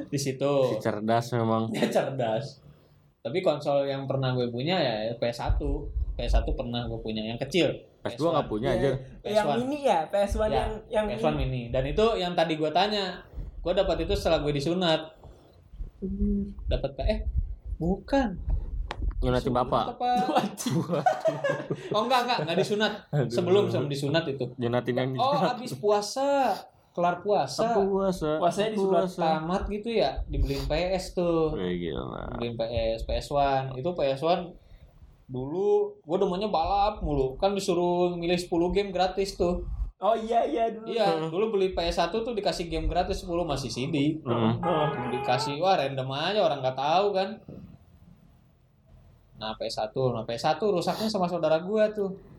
[0.06, 0.52] Di situ.
[0.70, 1.70] Si cerdas memang.
[1.70, 2.61] dia cerdas
[3.22, 5.62] tapi konsol yang pernah gue punya ya PS1
[6.18, 7.70] PS1 pernah gue punya yang kecil.
[8.02, 8.90] PS2 nggak punya aja.
[9.22, 9.62] yang PS1.
[9.62, 11.62] ini ya PS1 Ya, yang yang PS1 mini.
[11.70, 13.22] dan itu yang tadi gue tanya
[13.62, 15.14] gue dapat itu setelah gue disunat.
[16.66, 17.20] Dapat eh
[17.78, 18.34] bukan.
[19.22, 19.84] Nyunati Sunat bapak.
[19.94, 20.10] apa?
[21.94, 22.92] oh enggak enggak enggak disunat.
[23.30, 24.50] Sebelum sebelum disunat itu.
[24.58, 26.58] Nyunatin yang oh habis puasa
[26.92, 27.72] kelar puasa.
[27.72, 28.36] Puasa.
[28.36, 29.08] Puasanya disunat.
[29.16, 31.56] tamat gitu ya dibeliin PS tuh.
[31.56, 32.22] Kayak gila.
[32.36, 34.40] beliin PS PS1 itu PS1
[35.32, 37.40] dulu gue demennya balap mulu.
[37.40, 39.64] Kan disuruh milih 10 game gratis tuh.
[40.02, 40.86] Oh iya iya dulu.
[40.86, 44.60] Iya dulu beli PS1 tuh dikasih game gratis 10 masih CD Hmm.
[45.08, 47.40] Dikasih wah random aja orang nggak tahu kan.
[49.40, 52.31] Nah PS1 nah PS1 rusaknya sama saudara gua tuh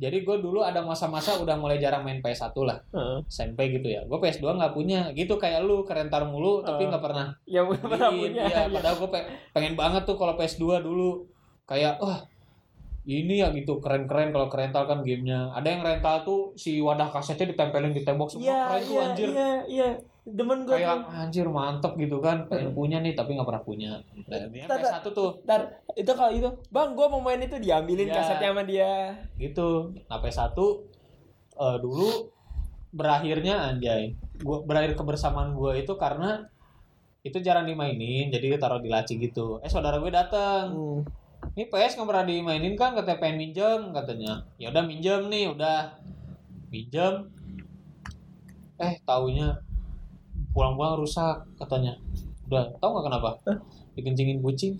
[0.00, 2.80] jadi gue dulu ada masa-masa udah mulai jarang main PS1 lah.
[2.90, 3.18] Heeh.
[3.28, 4.02] SMP gitu ya.
[4.08, 5.12] Gue PS2 nggak punya.
[5.12, 8.42] Gitu kayak lu kerentar mulu tapi nggak pernah yang udah pernah punya.
[8.48, 8.72] Iya, iya.
[8.72, 9.10] padahal gue
[9.52, 11.28] pengen banget tuh kalau PS2 dulu.
[11.68, 12.24] Kayak wah
[13.04, 13.78] ini ya gitu.
[13.78, 15.52] Keren-keren kalau kerental kan gamenya.
[15.52, 18.48] Ada yang rental tuh si wadah kasetnya ditempelin di tembok semua.
[18.48, 19.28] Iya keren tuh iya anjir.
[19.28, 19.88] iya iya
[20.22, 22.46] demen gue kayak anjir mantep gitu kan.
[22.46, 23.90] Pengen punya nih tapi nggak pernah punya.
[24.30, 25.42] Nah, PS1 tuh.
[25.42, 28.14] Ntar, itu kalau itu bang gue mau main itu diambilin Iya.
[28.14, 29.18] kasetnya sama dia.
[29.34, 29.70] Gitu.
[30.06, 30.54] Nah PS1
[31.52, 32.30] eh, dulu
[32.92, 34.12] berakhirnya anjay
[34.44, 36.44] gua berakhir kebersamaan gue itu karena
[37.22, 39.58] itu jarang dimainin jadi ditaruh di laci gitu.
[39.62, 41.00] Eh saudara gue datang Hmm.
[41.54, 44.46] ini PS nggak pernah dimainin kan katanya pengen minjem katanya.
[44.54, 45.98] Ya udah minjem nih udah.
[46.70, 47.26] Minjem?
[48.78, 49.58] Eh taunya
[50.52, 51.96] pulang-pulang rusak katanya.
[52.48, 53.30] Udah tau nggak kenapa?
[53.96, 54.76] Dikencingin kucing.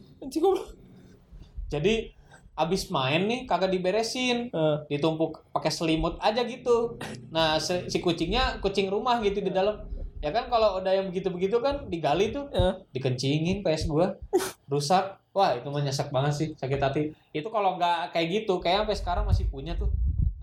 [1.73, 2.13] Jadi
[2.53, 4.53] abis main nih kagak diberesin.
[4.93, 7.01] Ditumpuk pakai selimut aja gitu.
[7.33, 9.89] Nah si kucingnya kucing rumah gitu di dalam.
[10.23, 12.53] Ya kan kalau udah yang begitu-begitu kan digali tuh.
[12.93, 14.21] Dikencingin PS gua.
[14.69, 15.19] Rusak.
[15.33, 17.03] Wah itu menyesek banget sih sakit hati.
[17.33, 19.89] Itu kalau nggak kayak gitu kayak sampai sekarang masih punya tuh.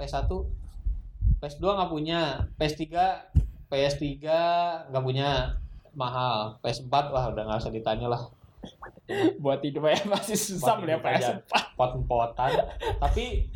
[0.02, 0.34] PS1
[1.38, 2.50] PS2 nggak punya.
[2.58, 2.90] PS3
[3.70, 4.06] PS3
[4.90, 5.54] nggak punya
[5.94, 8.22] mahal PS4 wah udah nggak usah ditanya lah
[9.44, 11.40] buat hidup ya masih susah beli hidup aja.
[11.46, 12.52] PS4 pot-potan
[13.00, 13.48] tapi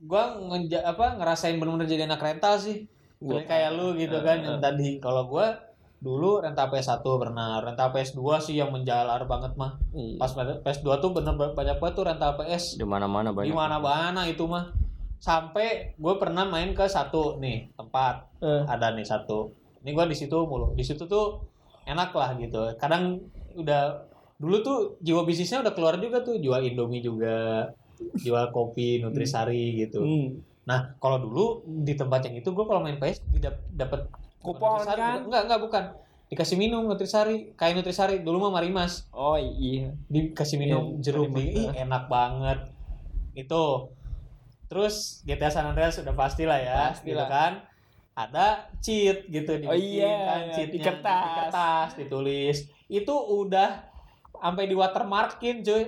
[0.00, 2.88] gua ngeja apa ngerasain bener-bener jadi anak rental sih
[3.20, 5.52] Bener kayak lu gitu kan yang tadi kalau gua
[6.00, 9.76] dulu rental PS1 pernah, rental PS2 sih yang menjalar banget mah.
[9.92, 10.16] Iya.
[10.16, 13.44] Pas PS2 tuh bener banyak banget tuh rental PS Di mana-mana banyak.
[13.44, 14.72] di mana-mana itu mah.
[15.20, 18.64] Sampai gue pernah main ke satu nih tempat Eh.
[18.64, 19.52] ada nih satu.
[19.80, 20.72] Ini gue di situ mulu.
[20.72, 21.44] Di situ tuh
[21.84, 22.72] enak lah gitu.
[22.74, 23.20] Kadang
[23.52, 27.68] udah dulu tuh jiwa bisnisnya udah keluar juga tuh jual Indomie juga,
[28.16, 30.00] jual kopi, nutrisari gitu.
[30.00, 30.40] Hmm.
[30.64, 34.08] Nah, kalau dulu di tempat yang itu gue kalau main PS tidak dapat
[34.40, 35.20] Kupon, Nutrisari, kan?
[35.20, 35.84] Enggak, enggak bukan.
[36.30, 39.04] Dikasih minum Nutrisari, kayak Nutrisari dulu mah Marimas.
[39.10, 39.92] Oh iya.
[40.06, 41.44] Dikasih minum Iya, jeruk Marimas.
[41.52, 42.58] di, ih, enak banget.
[43.34, 43.92] Itu.
[44.70, 47.66] Terus GTA San Andreas sudah pasti lah ya, Pasti gitu kan.
[48.14, 48.46] Ada
[48.78, 51.18] cheat gitu dibikin Oh iya, kan di cheatnya, kertas.
[51.18, 52.56] di kertas ditulis.
[52.86, 53.82] Itu udah
[54.32, 55.84] sampai di watermarkin cuy.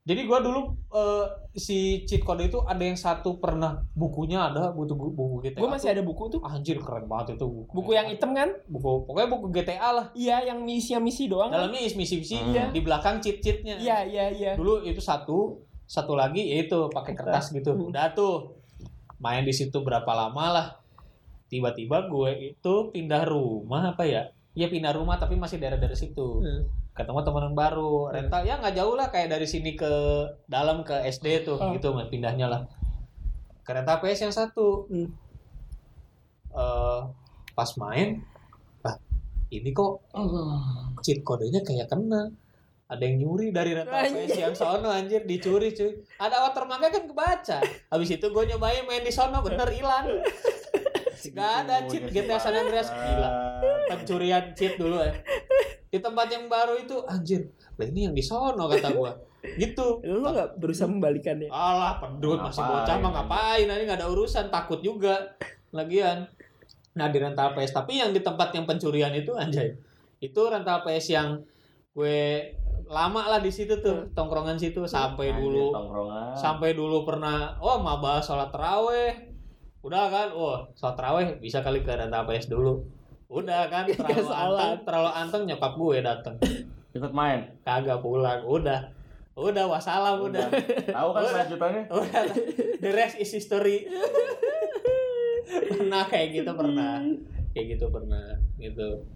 [0.00, 4.96] Jadi gua dulu eh, si cheat code itu ada yang satu pernah bukunya ada buku
[4.96, 5.60] buku GTA.
[5.60, 6.40] Gue masih ada buku tuh.
[6.42, 7.70] Anjir keren banget itu buku.
[7.70, 8.48] Buku yang hitam kan?
[8.64, 10.06] buku pokoknya buku GTA lah.
[10.12, 11.52] Iya, yang misi misi doang.
[11.52, 11.62] kan?
[11.62, 12.72] Dalamnya isi misi Hmm.
[12.72, 13.76] di belakang cheat-cheatnya.
[13.76, 14.52] Iya, iya, iya.
[14.56, 17.74] Dulu itu satu, satu lagi yaitu pakai kertas gitu.
[17.74, 17.90] Hmm.
[17.90, 18.54] Udah tuh
[19.18, 20.66] main di situ berapa lama lah.
[21.50, 24.30] Tiba-tiba gue itu pindah rumah apa ya?
[24.54, 26.46] Iya pindah rumah tapi masih daerah-daerah situ.
[26.46, 26.62] Hmm.
[26.94, 29.90] Ketemu teman baru, rental ya nggak jauh lah kayak dari sini ke
[30.46, 31.74] dalam ke SD tuh Oh.
[31.74, 32.62] gitu pindahnya lah.
[33.66, 34.86] Kereta PS yang satu.
[34.86, 35.10] Hmm.
[36.50, 37.00] Eh,
[37.54, 38.22] pas main,
[38.82, 38.94] lah
[39.50, 40.06] ini kok
[41.02, 42.30] cheat kodenya kayak kena.
[42.90, 44.02] Ada yang nyuri dari rental.
[44.02, 46.02] PS yang sono anjir dicuri cuy.
[46.18, 47.58] Ada watermarknya kan kebaca.
[47.86, 50.10] Habis itu gue nyobain main di sono bener hilang.
[51.36, 53.30] Gak ada cheat GTA San Andreas gila.
[53.86, 55.14] Pencurian cheat dulu ya.
[55.86, 57.54] Di tempat yang baru itu anjir.
[57.78, 59.14] Lah ini yang di sono kata gua.
[59.40, 59.86] Gitu.
[60.02, 61.46] Lu nggak berusaha membalikannya?
[61.46, 63.70] Alah, pedut masih bocah mah ngapain?
[63.70, 65.38] Nanti nggak ada urusan, takut juga.
[65.70, 66.26] Lagian.
[66.98, 69.78] Nah, di rental PS tapi yang di tempat yang pencurian itu anjay.
[70.18, 71.28] Itu rental PS yang
[71.94, 72.18] gue
[72.90, 75.70] lama lah di situ tuh, tongkrongan situ sampai dulu.
[75.70, 76.34] Tongkrongan.
[76.34, 79.30] sampai dulu pernah oh maba sholat teraweh
[79.80, 82.82] udah kan oh sholat teraweh bisa kali ke rental PS dulu.
[83.30, 84.74] Udah kan terlalu salah.
[84.74, 86.34] anteng terlalu anteng nyokap gue dateng.
[86.90, 87.54] Ikut main.
[87.62, 88.90] kagak pulang udah.
[89.38, 90.50] Udah wassalam udah.
[90.90, 91.30] Tahu kan Udah.
[91.30, 91.82] selanjutannya?
[91.94, 92.22] udah.
[92.82, 93.86] The rest is history.
[95.70, 96.98] Pernah kayak gitu pernah.
[97.54, 99.06] Kayak gitu pernah gitu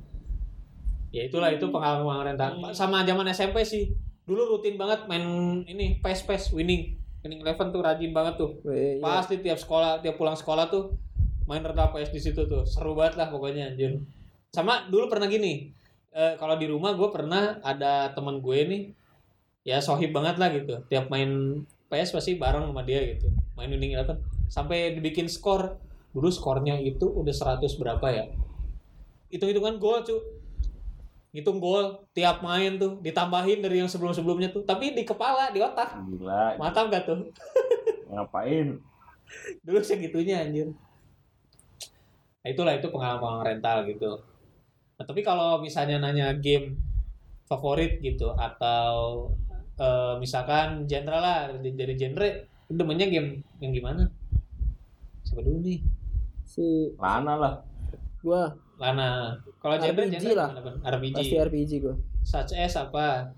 [1.15, 3.95] ya itulah itu pengalaman rental sama zaman SMP sih.
[4.27, 5.23] Dulu rutin banget main
[5.63, 6.99] ini PES PES winning.
[7.23, 8.59] Winning eleven tuh rajin banget tuh.
[8.67, 8.99] Iya.
[8.99, 10.99] pasti tiap sekolah tiap pulang sekolah tuh
[11.47, 12.67] main rental PS di situ tuh.
[12.67, 14.03] Seru banget lah pokoknya anjir.
[14.51, 15.71] Sama dulu pernah gini
[16.11, 18.83] eh, kalau di rumah gue pernah ada teman gue nih
[19.63, 20.83] ya sohib banget lah gitu.
[20.91, 21.63] Tiap main
[21.95, 23.31] PS pasti bareng sama dia gitu.
[23.55, 24.19] Main winning eleven.
[24.51, 25.79] Sampai dibikin skor.
[26.11, 28.31] Dulu skornya itu udah 100 berapa ya?
[29.35, 30.15] Hitung hitungan gol cu
[31.35, 34.63] hitung gol tiap main tuh ditambahin dari yang sebelum sebelumnya tuh.
[34.63, 35.99] Tapi di kepala di otak.
[36.07, 36.55] Gila.
[36.57, 37.27] mantap gak tuh?
[38.15, 38.79] Ngapain?
[39.67, 40.71] dulu segitunya anjir.
[42.45, 44.21] Nah, itulah itu pengalaman rental gitu.
[44.95, 46.77] Nah, tapi kalau misalnya nanya game
[47.49, 49.27] favorit gitu atau
[49.81, 52.29] eh, misalkan genre lah dari dari genre
[52.69, 54.07] demennya game yang gimana?
[55.25, 55.81] Siapa dulu nih?
[56.45, 57.55] Si Lana lah.
[58.25, 60.51] gua Lana kalau genre RPG genre lah.
[60.83, 61.95] RPG pasti RPG gua.
[62.25, 63.33] such as apa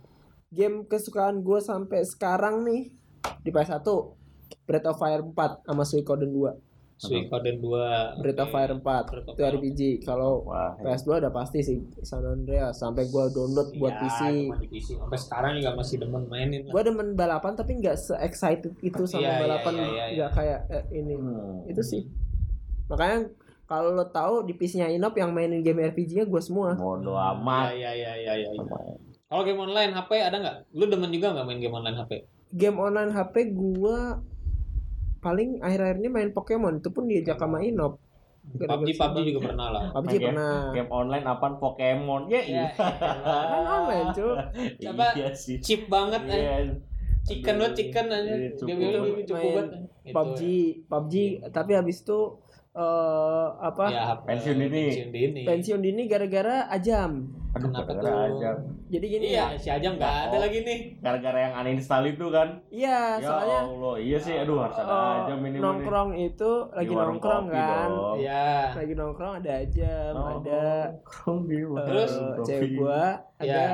[0.49, 2.95] Game kesukaan gua sampai sekarang nih
[3.43, 3.83] di PS1
[4.63, 6.55] Breath of Fire 4 sama Suikoden 2.
[6.97, 9.57] Suikoden 2 Breath of Fire 4 Breath of itu Fire.
[9.59, 9.81] RPG.
[10.07, 10.79] Kalau Wah.
[10.81, 14.21] PS2 udah pasti sih San Andreas sampai gua download buat Iya, PC.
[14.65, 16.73] di PC sampai sekarang juga masih demen mainin lah.
[16.73, 20.85] Gua demen balapan tapi nggak se excited itu sama iya, balapan iya, nggak kayak eh,
[20.95, 21.15] ini.
[21.19, 21.69] Hmm.
[21.69, 22.07] Itu sih.
[22.89, 23.29] Makanya
[23.67, 26.73] kalau lo tahu di PC-nya Inop yang mainin game RPG-nya gua semua.
[26.73, 27.75] Bodo Hmm, amat.
[27.75, 28.49] Iya iya iya iya.
[28.49, 28.63] iya.
[29.27, 30.57] Kalau game online HP ada nggak?
[30.71, 32.13] Lu demen juga nggak main game online HP?
[32.53, 34.23] Game online HP gua
[35.19, 37.99] paling akhir-akhir ini main Pokemon itu pun diajak sama Inop.
[38.47, 39.83] Gara-gara PUBG PUBG juga pernah lah.
[39.91, 40.55] PUBG Main game- pernah.
[40.71, 42.23] Game online apaan Pokemon?
[42.31, 42.67] Ya iya.
[42.71, 44.35] Kan online, Cuk.
[44.95, 45.07] Apa?
[45.19, 45.59] Iya sih.
[45.59, 46.39] Cheap banget eh.
[46.39, 46.55] Iya.
[47.27, 48.31] Chicken lo chicken aja.
[48.31, 48.79] Iya, cukup.
[48.79, 49.67] Banget.
[50.07, 50.15] Gitu.
[50.15, 50.41] PUBG,
[50.87, 51.15] PUBG
[51.51, 52.39] tapi habis itu
[52.77, 53.85] eh apa?
[53.89, 54.85] Ya, Pensiun dini.
[54.87, 55.43] Pensiun dini.
[55.43, 57.25] Pensiun dini gara-gara ajam.
[57.51, 58.37] Aduh, Kenapa gara-gara tuh?
[58.37, 58.51] aja.
[58.87, 59.57] Jadi gini Iya, ya.
[59.57, 60.41] si Ajam nggak ada Oh.
[60.45, 60.79] lagi nih.
[61.01, 62.49] Gara-gara yang uninstall itu kan.
[62.69, 64.35] Iya, ya soalnya Allah, iya sih.
[64.37, 65.61] Aduh, harus ada eh, aja minimal nih.
[65.65, 67.89] nongkrong itu lagi nongkrong kan.
[68.15, 68.49] Iya.
[68.77, 70.63] Lagi nongkrong ada ajam, ada
[70.93, 72.13] Nongkrong di warung Terus?
[72.13, 73.01] eh, cewek gua,
[73.35, 73.65] ada Iya.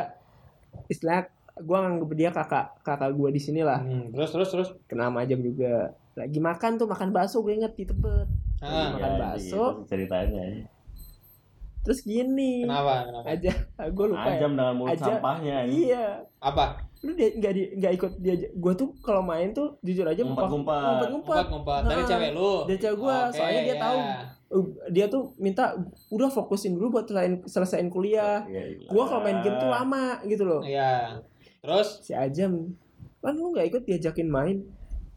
[0.87, 1.21] istilah
[1.59, 3.83] gua nganggep dia kakak kakak gua di sini lah.
[3.83, 4.69] Hmm, terus terus terus.
[4.87, 5.91] Kena sama ajam juga.
[6.15, 8.31] Lagi makan tuh makan bakso gue inget di Tebet.
[8.63, 9.43] Ah, makan Iya, bakso.
[9.43, 10.43] gitu ceritanya.
[11.83, 12.95] terus gini Kenapa?
[13.05, 13.27] Kenapa?
[13.29, 13.53] aja
[13.85, 14.39] gue lupa ya.
[14.39, 15.05] Ajam dengan mulut Aja.
[15.09, 15.75] sampahnya ini.
[15.85, 16.07] iya
[16.39, 16.79] Apa?
[17.03, 20.71] lu dia nggak di nggak ikut dia gue tuh kalau main tuh jujur aja Ngumpet-ngumpet.
[20.71, 22.53] ngumpet ngumpet Ngumpet-ngumpet dari Nah, cewek lu.
[22.63, 23.83] dari cewek gua, Oke, soalnya dia ya.
[23.83, 23.99] tahu.
[24.89, 25.65] dia tuh minta
[26.09, 28.87] udah fokusin dulu buat selain selesaiin kuliah Iya, iya.
[28.87, 31.19] gue kalau main game tuh lama gitu loh Iya.
[31.59, 32.79] Terus si Ajam
[33.19, 34.63] kan lu nggak ikut diajakin main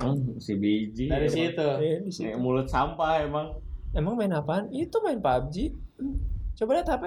[0.08, 1.06] Hmm, si biji.
[1.08, 1.34] dari emang.
[1.34, 1.68] situ.
[1.80, 2.26] Eh, di situ.
[2.28, 3.48] Kayak mulut sampah emang.
[3.92, 5.72] emang main apaan itu main PUBG
[6.54, 7.04] coba lihat HP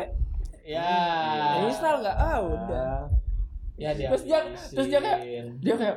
[0.65, 0.81] Ya.
[0.81, 2.93] Nah, install nggak ah udah
[3.75, 4.09] Ya dia.
[4.09, 5.23] Terus dia- terus dia kayak-
[5.59, 5.97] dia kayak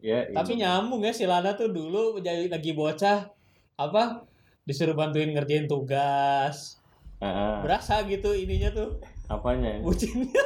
[0.00, 3.28] Ya, Tapi nyambung ya si Lana tuh dulu jadi lagi bocah
[3.76, 4.24] apa
[4.62, 6.80] disuruh bantuin ngerjain tugas.
[7.18, 7.60] Heeh.
[7.60, 9.76] Berasa gitu ininya tuh apanya?
[9.78, 10.40] bucinnya.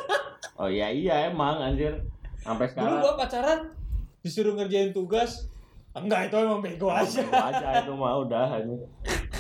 [0.55, 1.95] Oh iya iya emang anjir.
[2.37, 2.99] Sampai Dulu sekarang.
[3.01, 3.61] gua pacaran
[4.25, 5.53] disuruh ngerjain tugas.
[5.95, 7.23] Enggak, itu emang bego aja.
[7.23, 8.75] Itu aja itu mah udah ini.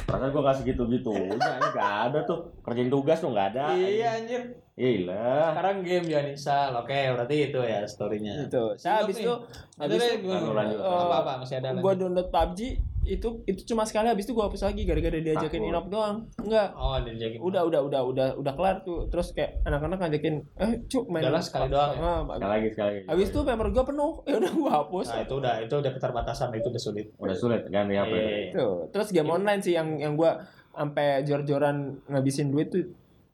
[0.07, 1.11] Perasaan gua kasih gitu-gitu.
[1.11, 3.75] Udah ini nggak ada tuh kerjain tugas tuh nggak ada.
[3.75, 4.43] iya anjir.
[4.77, 5.51] Iya.
[5.51, 6.79] Sekarang game install.
[6.79, 8.47] Oke, berarti itu ya storynya.
[8.47, 9.35] gitu saya habis itu
[9.79, 10.79] habis Itu itu lanjut.
[10.79, 11.99] apa apa masih ada gue lagi.
[11.99, 12.61] download PUBG
[13.07, 15.71] itu itu cuma sekali habis itu gue hapus lagi gara-gara diajakin Takut.
[15.71, 19.61] inop doang enggak Oh, ada jadi udah udah udah udah udah kelar tuh terus kayak
[19.63, 22.01] anak-anak ngajakin eh cuk main Udahlah, sekali doang ya?
[22.01, 23.01] Ah, Sekali lagi sekali lagi.
[23.07, 26.49] habis itu member gue penuh ya udah gue hapus Nah, itu udah itu udah keterbatasan
[26.55, 27.07] itu udah sulit.
[27.15, 28.25] udah sulit kan ya apa itu?
[28.25, 28.51] Iya.
[28.55, 30.31] tuh terus game online sih yang yang gue
[30.71, 32.83] sampai jor-joran ngabisin duit tuh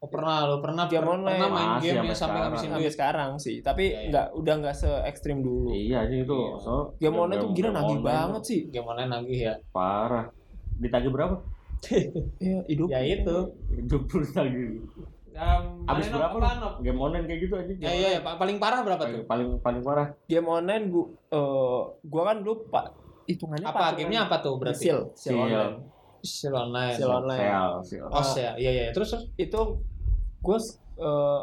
[0.00, 1.36] Oh, pernah lo pernah Game per- online.
[1.36, 2.40] pernah main Masih game sampai yang sampai sekarang.
[2.42, 2.94] ngabisin sampai duit.
[2.94, 4.08] sekarang sih tapi Iya, iya.
[4.08, 6.32] nggak udah nggak se ekstrim dulu Iya aja itu.
[6.34, 6.54] Iya.
[6.58, 9.54] So, game online tuh gila game nagih banget sih Game online lagi ya.
[9.70, 10.24] Parah.
[10.74, 11.36] Ditagih berapa?
[12.40, 13.36] ya hidup Ya itu.
[13.70, 14.68] Hidup lu tagih.
[15.30, 16.74] Um, Habis mana berapa Nop?
[16.80, 17.72] Game online kayak gitu aja.
[17.78, 19.24] Ya iya, ya, pa- paling parah berapa Paling tuh?
[19.26, 20.08] paling, paling parah.
[20.26, 22.84] game online gua eh gua kan dulu pak
[23.26, 24.80] hitungannya Apa gamenya apa tuh berarti?
[24.82, 25.36] Seal Seal.
[25.36, 25.76] online.
[26.20, 26.94] Seal online.
[26.94, 27.40] Seal online.
[27.82, 28.04] Sel.
[28.04, 28.84] Oh, ya, iya iya.
[28.90, 29.60] Terus terus Itu
[30.40, 30.58] gue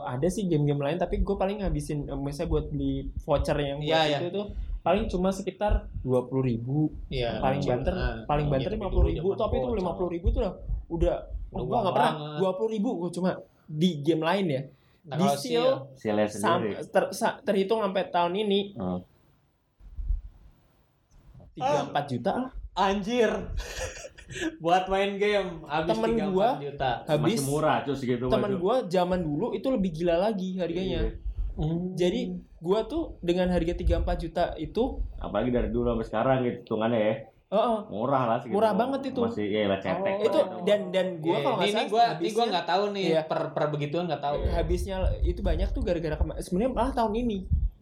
[0.06, 3.90] ada sih game-game lain tapi gue paling ngabisin eh, misalnya buat beli voucher yang buat
[3.90, 4.18] Iya, iya.
[4.20, 4.48] itu tuh
[4.80, 7.42] paling cuma sekitar dua puluh ribu iya.
[7.42, 10.28] paling cuma- banter nah, paling iya, banter lima puluh ribu tapi itu lima puluh ribu
[10.30, 10.54] tuh udah
[10.88, 11.16] udah
[11.48, 13.30] Udah gue nggak pernah dua puluh ribu gue cuma
[13.66, 14.62] di game lain ya
[15.08, 16.74] Nah, di kalau seal seal, sam, sendiri.
[16.92, 19.00] ter, sa- terhitung sampai tahun ini Hmm.
[21.56, 23.32] tiga empat juta lah anjir.
[24.58, 26.92] Buat main game habis Temen 3 gua juta.
[27.04, 28.60] habis Masih murah mah, teman cuy.
[28.60, 31.12] gue zaman dulu itu lebih gila lagi harganya Iya.
[31.54, 31.94] Hmm.
[31.94, 37.00] jadi gue tuh dengan harga 3-4 juta itu Apalagi dari dulu sampai sekarang gitu hitungannya
[37.00, 37.16] ya.
[37.48, 38.54] oh, oh, Murah lah segitu.
[38.54, 39.22] Murah banget itu.
[39.22, 40.14] Masih ya lah cetek.
[40.14, 40.62] Oh, itu lah.
[40.62, 42.84] dan dan gue Iya, kalau nggak ini, salah ini gua ini habisnya- gua nggak tahu
[42.92, 43.22] nih Iya.
[43.24, 44.36] per per begituan nggak tahu.
[44.50, 47.38] habisnya itu banyak tuh gara-gara sebenarnya malah tahun ini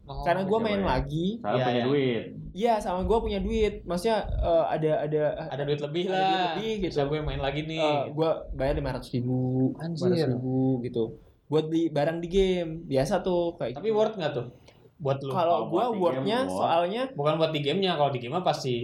[0.05, 0.85] Oh, karena gue main ya.
[0.87, 1.83] lagi Salah Iya, punya iya.
[1.83, 2.23] duit.
[2.53, 6.21] iya sama gue punya duit maksudnya eh, ada ada ada duit lebih Ada lah.
[6.21, 6.91] duit lebih gitu.
[6.93, 7.89] Bisa gue main lagi nih.
[8.09, 10.29] gue bayar lima ratus ribu Anjir.
[10.29, 13.97] ribu gitu buat beli barang di game biasa tuh kayak Tapi gitu.
[13.97, 14.47] worth nggak tuh?
[14.95, 15.31] Buat lu.
[15.31, 16.57] kalau gue buat di wordnya game, worth.
[16.57, 18.75] soalnya Bukan buat di gamenya, kalau di game mah pasti.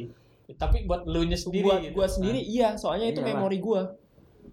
[0.52, 1.64] Tapi buat lu nya sendiri.
[1.64, 1.94] buat gitu.
[1.96, 3.40] gue sendiri iya soalnya itu Iyalah.
[3.40, 3.82] memori gue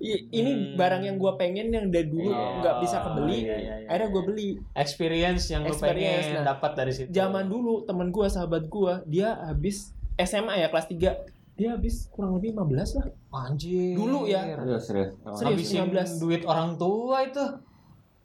[0.00, 0.64] ini Hmm.
[0.74, 2.58] barang yang gue pengen yang dari dulu Iya.
[2.58, 4.28] nggak bisa kebeli Iya, iya, iya, akhirnya gue iya.
[4.28, 6.46] beli experience yang lu Experience, pengen nah.
[6.52, 7.08] dapat dari situ.
[7.08, 11.14] zaman dulu temen gue sahabat gue dia habis SMA ya kelas 3
[11.54, 13.06] dia habis kurang lebih 15 lah
[13.40, 13.92] Anjir.
[13.92, 14.46] Dulu ya.
[14.46, 15.10] Serius, serius.
[15.34, 15.42] Serius.
[15.42, 16.16] Habisin 15.
[16.16, 17.44] duit orang tua itu.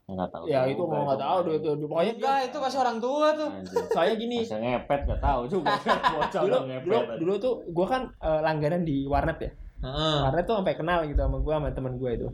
[0.04, 0.44] Enggak tahu.
[0.46, 3.50] ya itu mau nggak tahu deh itu pokoknya Enggak, itu kasih orang tua tuh.
[3.50, 3.84] Anjir.
[3.90, 5.72] soalnya gini Masa ngepet gak tahu juga
[6.44, 9.52] dulu dulu dulu tuh gue kan eh, langganan di warnet ya
[9.84, 10.18] Heeh.
[10.24, 12.28] warnet tuh sampai kenal gitu sama gue sama teman gue itu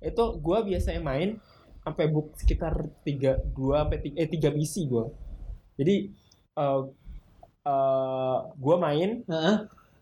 [0.00, 1.38] itu gue biasanya main
[1.80, 5.04] sampai book sekitar tiga dua sampai tiga, eh tiga misi gue
[5.76, 5.96] jadi
[6.56, 6.80] eh
[7.62, 9.56] eh gue main Heeh.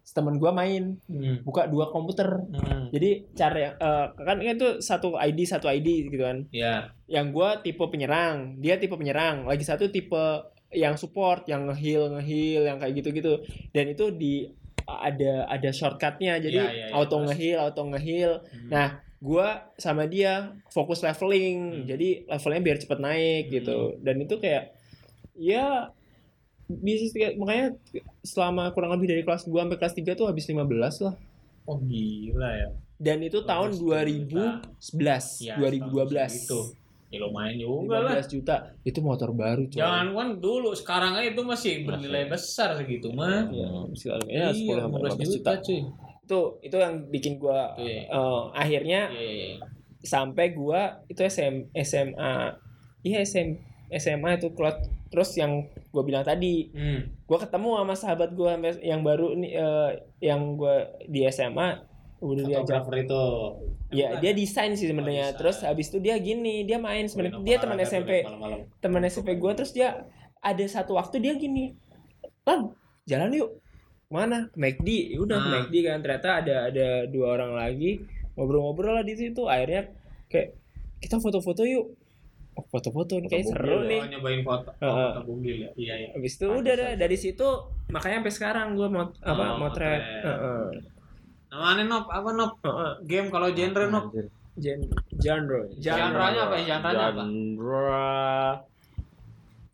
[0.09, 1.44] temen gue main Hmm.
[1.44, 2.88] buka dua komputer Hmm.
[2.88, 6.88] jadi cara eh, kan itu satu ID satu ID gitu kan Ya.
[7.07, 10.24] yang gua tipe penyerang dia tipe penyerang lagi satu tipe
[10.72, 13.33] yang support yang ngeheal ngeheal yang kayak gitu gitu
[13.70, 14.48] dan itu di
[14.88, 16.40] ada ada shortcutnya.
[16.40, 18.33] Jadi Iya, iya, iya, auto ngeheal auto ngeheal.
[18.40, 18.68] Hmm.
[18.72, 18.88] Nah,
[19.20, 21.85] gua sama dia fokus leveling.
[21.85, 21.87] Hmm.
[21.87, 24.01] jadi levelnya biar cepet naik gitu.
[24.01, 24.72] Dan itu kayak
[25.37, 25.92] ya
[26.68, 27.77] bisa makanya
[28.20, 31.14] selama kurang lebih dari kelas 2 sampai kelas 3 tuh habis 15 lah.
[31.68, 32.68] Oh gila ya.
[32.98, 36.61] dan itu tahun Bagus, 2011 Ya, 2012 Itu.
[37.09, 38.12] Ya lumayan juga lah.
[38.14, 39.77] 15 juta itu motor baru coy.
[39.77, 43.49] Jangan kan dulu, sekarang aja itu masih bernilai besar segitu mah.
[43.49, 45.53] ya, sekali ya 10 Iya, sampai 15 15 juta juta.
[45.62, 45.81] cuy.
[46.23, 48.05] Itu itu yang bikin gua Iya.
[48.07, 49.57] eh, akhirnya Iya, iya, iya.
[49.99, 52.35] sampai gua itu SM, SMA.
[53.01, 53.49] Iya SM,
[53.90, 54.77] SMA itu kelas
[55.09, 57.09] terus yang gua bilang tadi, Hmm.
[57.25, 59.90] gua ketemu sama sahabat gua sampai- yang baru nih eh,
[60.23, 61.81] yang gua di SMA
[62.18, 62.83] udah diajak.
[62.98, 63.24] itu.
[63.88, 65.33] ya dia desain sih sebenarnya.
[65.33, 65.38] desain.
[65.38, 67.07] terus habis itu dia gini dia main.
[67.07, 68.11] Sebenarnya dia teman SMP
[68.78, 70.02] teman SMP gue terus dia
[70.38, 71.74] ada satu waktu dia gini
[72.42, 73.50] lan jalan yuk.
[74.09, 74.48] Mana?
[74.54, 75.52] McD Ya udah Hmm.
[75.68, 75.98] McD kan.
[76.00, 78.00] Ternyata ada ada dua orang lagi
[78.35, 79.44] ngobrol-ngobrol lah di situ.
[79.44, 79.92] Akhirnya
[80.26, 80.57] kayak
[80.98, 81.92] kita foto-foto yuk.
[82.57, 84.00] Oh, foto-foto nih kayak seru bugil nih.
[84.02, 84.70] Oh, nyobain foto.
[84.81, 85.70] Oh, foto bugil ya.
[85.78, 86.09] Iya, iya.
[86.11, 87.46] habis itu udah dah, dari situ
[87.87, 90.00] makanya sampai sekarang gue mau apa Oh, motret.
[90.00, 90.00] motret.
[90.26, 90.64] Heeh.
[91.49, 92.53] Namanya Nop, apa Nop?
[93.03, 94.05] Game kalau genre Nop.
[94.09, 94.27] Anjir.
[94.59, 96.65] Gen- genre Genre-nya apa ya?
[96.77, 97.23] Genre-nya apa?
[97.25, 97.97] Genre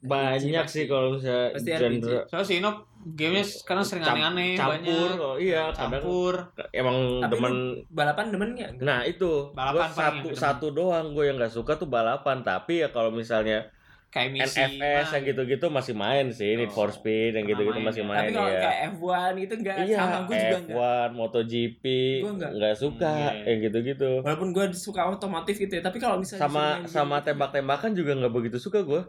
[0.05, 1.81] banyak sih kalau misalnya Pasti RPG.
[2.05, 5.17] genre Soalnya si Nop gamenya sekarang sering aneh-aneh campur banyak.
[5.21, 6.35] oh, iya kadang Campur.
[6.73, 7.55] emang Tapi demen
[7.89, 11.85] balapan demen nggak nah itu Balapan gua satu satu doang gue yang nggak suka tuh
[11.85, 13.69] balapan tapi ya kalau misalnya
[14.15, 14.59] Kayak misi.
[14.79, 18.09] NFS yang gitu-gitu masih main sih Need for Oh, Speed yang gitu-gitu main masih ya.
[18.09, 21.85] main tapi kalau ya kayak F1 gitu enggak iya sama gue juga enggak F1 MotoGP
[22.21, 22.51] Gua nggak.
[22.55, 23.43] nggak suka Hmm, iya.
[23.45, 27.91] yang gitu-gitu walaupun gue suka otomotif gitu ya tapi kalau misalnya sama sama game- tembak-tembakan
[27.93, 29.03] juga nggak begitu suka gue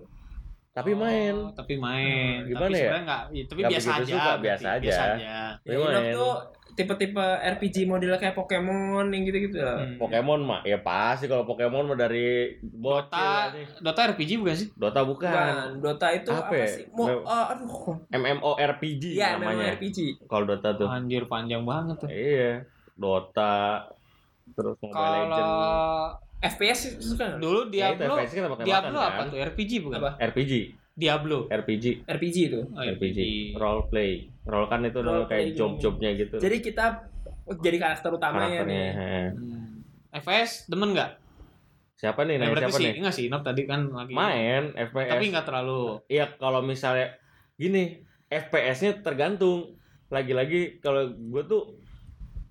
[0.72, 2.42] tapi Oh, main Tapi main.
[2.42, 2.80] Hmm, gimana tapi ya?
[2.82, 4.04] sebenarnya nggak, ya, tapi Nggak biasa aja.
[4.12, 4.82] suka, biasa aja.
[4.82, 5.16] Biasa aja.
[5.16, 6.12] ya, Tapi Inox main.
[6.12, 6.36] tuh
[6.76, 9.80] tipe-tipe RPG model kayak Pokemon yang gitu-gitu lah.
[9.80, 9.96] Hmm.
[9.96, 13.56] Pokemon mah ya pasti kalau Pokemon mah dari bocil Dota.
[13.80, 14.68] Dota RPG bukan sih?
[14.72, 16.68] Dota bukan, Bukan, Dota itu Apa apa, ya?
[16.68, 16.84] sih?
[16.92, 17.96] Mo, oh, aduh.
[18.10, 19.98] MMORPG Iya, namanya namanya RPG.
[20.28, 22.10] kalau Dota tuh Anjir panjang banget tuh.
[22.10, 23.88] iya Dota
[24.52, 25.52] terus Mobile Kalau Legend
[26.38, 29.26] FPS sih suka dulu ya, itu Diablo, FPS kan Diablo apa kan?
[29.32, 29.40] tuh?
[29.42, 29.98] RPG bukan?
[29.98, 30.12] Apa?
[30.22, 30.54] RPG
[30.96, 31.52] Diablo.
[31.52, 32.62] RPG RPG itu.
[32.72, 33.20] Oh, RPG
[33.54, 36.86] role play role kan itu Role kayak job-jobnya gitu Jadi kita
[37.60, 38.92] jadi karakter utamanya karakternya nih.
[38.96, 39.28] heeh.
[39.32, 39.68] Hmm.
[40.16, 41.12] FPS demen nggak?
[41.96, 45.26] siapa nih berarti siapa sih nih enggak sih, Nop tadi kan lagi main FPS Tapi
[45.32, 45.82] nggak terlalu.
[46.08, 47.16] Iya kalau misalnya
[47.56, 49.80] gini FPS-nya tergantung
[50.12, 51.80] lagi-lagi kalau gue tuh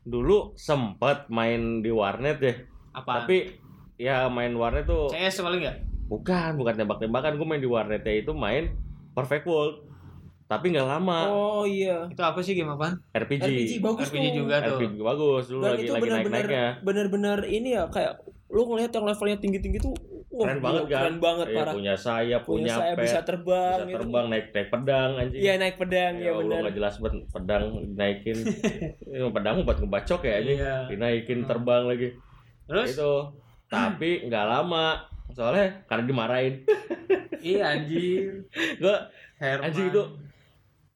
[0.00, 2.54] dulu sempet main di warnet ya
[2.92, 3.24] Apa?
[3.24, 3.52] tapi
[3.96, 5.76] ya main warnet tuh CS paling nggak?
[6.06, 8.72] Bukan bukan tembak-tembakan gue main di warnetnya itu main
[9.10, 9.76] Perfect World
[10.44, 12.04] tapi nggak lama Oh iya.
[12.06, 13.00] Itu apa sih game apaan?
[13.10, 14.36] RPG RPG bagus RPG tuh.
[14.38, 14.76] juga tuh.
[14.76, 18.12] RPG bagus dulu Dan lagi itu lagi benar-benar naik-naiknya benar-benar ini ya kayak
[18.46, 19.94] lu ngelihat yang levelnya tinggi-tinggi tuh
[20.30, 21.72] wah, keren banget kan Keren banget Iya, parah.
[21.72, 23.96] punya sayap Punya punya, saya pet bisa terbang bisa gitu.
[23.98, 26.58] terbang naik naik pedang anjing Iya naik pedang ya, ya benar.
[26.60, 28.36] nggak jelas banget pedang dinaikin
[29.08, 30.76] Ini pedang buat ngebacok ya anjing Iya.
[30.86, 32.08] dinaikin terbang lagi
[32.64, 32.86] Terus?
[32.92, 33.12] itu
[33.66, 34.86] tapi nggak lama
[35.34, 36.54] soalnya karena dimarahin
[37.44, 38.46] Iya anjir.
[38.78, 39.68] gua Herman.
[39.68, 40.02] anjing itu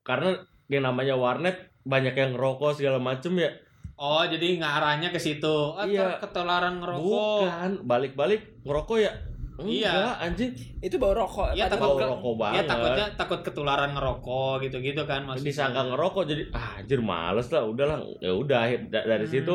[0.01, 0.33] karena
[0.67, 3.51] yang namanya warnet banyak yang ngerokok segala macem ya
[3.99, 5.51] Oh, jadi ngarahnya ke situ.
[5.51, 6.23] Oh, Iya.
[6.23, 7.03] ketularan ngerokok.
[7.43, 9.11] bukan balik-balik ngerokok ya
[9.59, 10.15] Iya.
[10.17, 11.51] anjing Itu bawa rokok.
[11.51, 15.51] Iya, takut bau rokok Ya banget takutnya takut ketularan ngerokok gitu-gitu kan maksudnya.
[15.51, 19.35] disangka ngerokok jadi ah, anjir males lah udahlah ya udah da- dari Hmm.
[19.35, 19.55] situ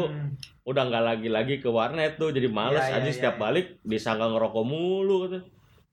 [0.64, 3.42] udah nggak lagi-lagi ke warnet tuh jadi males Iya, iya, aja iya, setiap iya.
[3.42, 5.40] balik disangka ngerokok mulu gitu.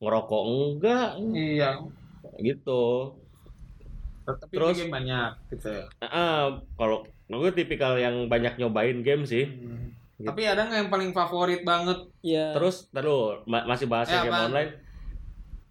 [0.01, 1.71] ngerokok enggak Iya.
[2.41, 3.15] gitu
[4.23, 5.85] Tapi Terus- game banyak gitu ya.
[6.01, 9.43] Ah, kalau gue tipikal yang banyak nyobain game sih.
[9.43, 9.90] Hmm.
[10.21, 10.29] Gitu.
[10.29, 11.99] Tapi ada nggak yang paling favorit banget?
[12.21, 12.53] Iya.
[12.53, 14.47] Terus terus masih bahas Eh, game apaan?
[14.53, 14.71] online.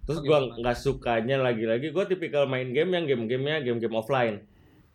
[0.03, 4.41] Terus gue nggak sukanya lagi-lagi gue tipikal main game yang game-gamenya game-game offline.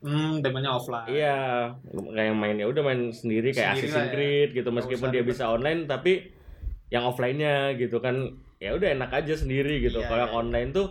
[0.03, 1.07] Hmm, demanya offline.
[1.07, 4.13] Iya, kayak main ya udah main sendiri kayak Sendiri Assassin's ya.
[4.13, 5.31] Creed gitu Nggak meskipun dia ribet.
[5.33, 6.13] bisa online tapi
[6.91, 10.03] yang offline-nya gitu kan ya udah enak aja sendiri gitu.
[10.03, 10.25] Iya, Kalau iya.
[10.27, 10.87] yang online tuh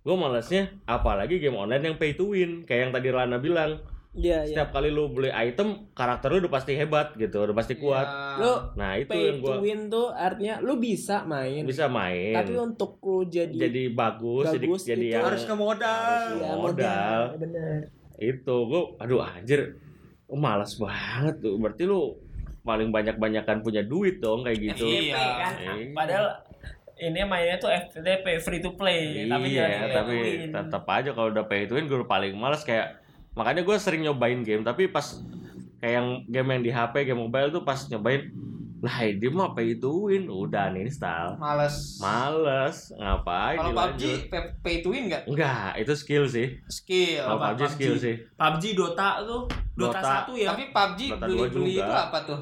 [0.00, 3.82] gue malesnya apalagi game online yang pay to win kayak yang tadi Lana bilang
[4.14, 4.54] Iya, iya.
[4.54, 8.38] setiap kali lu beli item karakter lu udah pasti hebat gitu udah pasti kuat Iya.
[8.38, 11.62] Lu nah itu pay yang to gua win tuh artinya lu bisa main.
[11.62, 15.54] bisa main Tapi untuk lu jadi, jadi bagus, jadi bagus jadi itu yang harus ke
[15.54, 15.90] modal.
[15.90, 17.20] harus Iya, modal.
[17.36, 17.78] Bener.
[18.16, 19.74] itu gua aduh anjir
[20.24, 22.14] gua malas banget tuh berarti lu
[22.62, 25.18] paling banyak banyakan punya duit dong kayak gitu FTP Iya.
[25.36, 25.52] kan.
[25.58, 25.72] Iya.
[25.90, 26.26] Padahal
[26.96, 30.16] ini mainnya tuh FTP free to play, tapi iya jangan pay to tapi
[30.48, 33.02] tetap aja kalau udah pay to win gue paling males kayak
[33.34, 35.20] makanya gue sering nyobain game tapi pas
[35.76, 38.30] kayak yang game yang di HP game mobile tuh pas nyobain
[38.78, 41.96] lah ini mah pay to win udah nih install Males.
[41.98, 43.72] males ngapain Kalau?
[43.72, 44.02] PUBG
[44.60, 45.24] pay, to win nggak?
[45.24, 47.24] enggak itu skill sih Skill.
[47.24, 48.02] kalau Apa, PUBG skill PUBG?
[48.02, 49.42] sih PUBG Dota tuh
[49.74, 50.14] Dota, Dota.
[50.28, 50.48] 1 ya.
[50.52, 51.66] Tapi PUBG Dota dua juga.
[51.66, 52.38] itu apa tuh?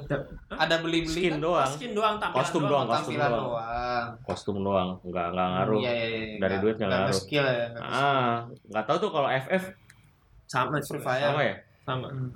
[0.52, 1.40] Ada beli-beli skin kan?
[1.40, 3.46] doang skin doang tampilan Kostum doang, kostum Tampilan doang.
[3.46, 4.06] doang.
[4.20, 6.18] kostum doang enggak enggak ngaruh Iya, iya, iya.
[6.36, 7.16] Dari Nggak- duit nggak nggak ngaruh.
[7.16, 7.66] skill ya.
[7.70, 8.34] nggak ah
[8.66, 9.64] nggak tahu tuh kalau FF
[10.52, 11.24] Sama Free Fire.
[11.24, 12.06] sama ya sama.
[12.08, 12.30] Hmm.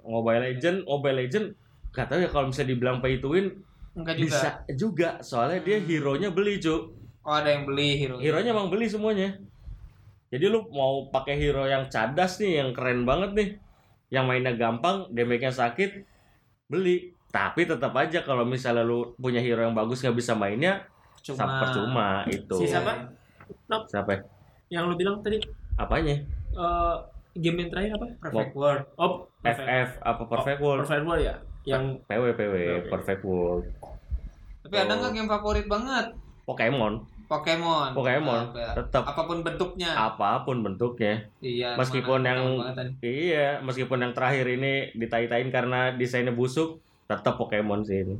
[0.00, 1.46] Mobile Legend Mobile Legend
[1.90, 3.46] nggak tahu ya kalau misalnya dibilang pay to win
[3.92, 4.24] Enggak juga.
[4.24, 5.86] bisa juga soalnya dia Hmm.
[5.86, 8.16] hero nya beli cu Oh, ada yang beli hero.
[8.16, 9.36] hero nya emang beli semuanya
[10.28, 13.48] jadi lu mau pakai hero yang cadas nih yang keren banget nih
[14.08, 16.06] yang mainnya gampang damage nya sakit
[16.66, 20.88] beli tapi tetap aja kalau misalnya lu punya hero yang bagus nggak bisa mainnya
[21.18, 23.12] Cuma sama percuma itu Si siapa?
[23.84, 24.20] siapa ya?
[24.70, 25.36] Yang lu bilang tadi
[25.74, 26.16] apanya
[26.58, 26.94] eh
[27.36, 28.06] game yang terakhir apa?
[28.20, 28.82] Perfect World.
[28.96, 31.34] Oh, FF apa Perfect World Perfect World ya.
[31.64, 32.88] Yang PW PW Oke.
[32.90, 33.64] Perfect World
[34.60, 36.06] Tapi ada nggak game favorit banget?
[36.44, 36.94] Pokemon
[37.26, 37.92] Pokemon.
[37.92, 38.72] Pokemon Apa ya?
[38.74, 39.92] tetap Apa pun bentuknya.
[39.92, 41.76] apa pun bentuknya Iya.
[41.76, 48.02] Meskipun mana- yang- iya meskipun yang terakhir ini ditai-tain karena desainnya busuk tetap Pokemon sih
[48.02, 48.16] ini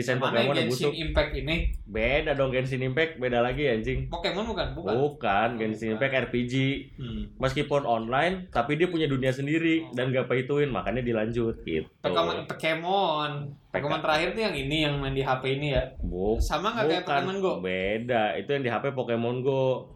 [0.00, 1.56] desain Mana Pokemon yang Genshin busuk Impact ini?
[1.84, 4.66] beda dong Genshin Impact beda lagi anjing Pokemon bukan?
[4.72, 4.92] Bukan.
[4.96, 6.54] bukan Genshin Impact RPG
[6.96, 7.22] Hmm.
[7.36, 13.30] meskipun online tapi dia punya dunia sendiri dan gak win makanya dilanjut gitu Pokemon, Pokemon.
[13.70, 15.84] Pokemon terakhir tuh yang ini yang main di HP ini ya.
[16.00, 17.14] Bu- Sama nggak kayak bukan.
[17.20, 17.52] Pokemon Go?
[17.60, 19.86] beda itu yang di HP Pokemon Go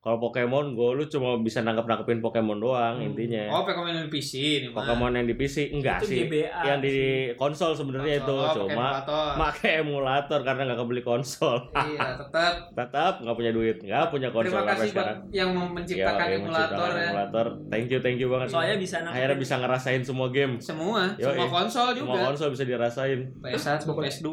[0.00, 4.12] kalau Pokemon Go lu cuma bisa nangkep nangkepin Pokemon doang intinya Oh, Pokemon yang di
[4.12, 4.80] PC ini mah.
[4.80, 6.60] Pokemon yang di PC enggak itu sih GBA.
[6.62, 6.94] yang di
[7.34, 9.02] konsol sebenarnya itu Konsol, oh, cuma
[9.36, 12.52] pakai emulator karena nggak kebeli konsol iya, tetap.
[12.78, 16.54] tetap nggak punya duit nggak punya konsol Terima kasih buat sekarang yang menciptakan Ya, emulator
[16.78, 17.02] menciptakan ya.
[17.04, 21.02] emulator thank you thank you banget Soalnya bisa nangkepin- akhirnya bisa ngerasain semua game Semua,
[21.16, 21.50] Yo, semua iya.
[21.52, 22.20] konsol semua juga.
[22.24, 24.28] konsol bisa dirasain PS1, PS2.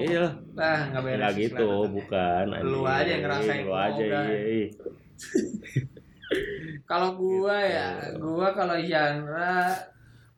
[0.00, 1.18] iya Nah, nggak beres.
[1.18, 4.68] nggak gitu bukan Lu aja yang ngerasain lu aja gua, iya, iya.
[6.90, 7.74] Kalau gua Gitu.
[7.74, 9.66] ya, gua kalau genre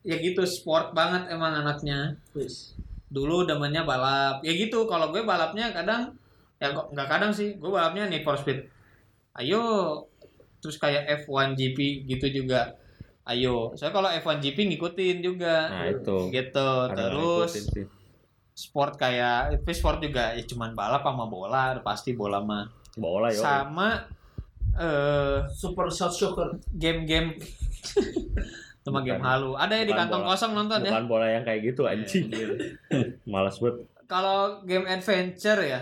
[0.03, 2.17] ya gitu sport banget emang anaknya.
[2.33, 2.75] Wis.
[3.13, 4.41] Dulu demennya balap.
[4.41, 6.17] Ya gitu, kalau gue balapnya kadang
[6.57, 8.67] ya kok nggak kadang sih, gue balapnya Need for Speed.
[9.37, 9.61] Ayo
[10.59, 12.73] terus kayak F1 GP gitu juga.
[13.23, 15.69] Ayo, soalnya kalau F1 GP ngikutin juga.
[15.71, 16.69] nah itu Gitu.
[16.91, 17.51] Terus
[18.53, 22.65] sport kayak tapi sport juga ya cuman balap sama bola, pasti bola mah.
[22.93, 24.05] bola yo Sama
[24.75, 26.57] eh Super Shot Shocker.
[26.71, 27.37] game-game
[28.83, 29.07] sama Bukan.
[29.09, 29.51] game halu.
[29.53, 30.31] Ada ya di Bukan kantong bola.
[30.33, 30.91] kosong nonton ya.
[30.91, 32.25] bukan bola yang kayak gitu anjing
[33.25, 35.81] malas banget Kalau game adventure ya,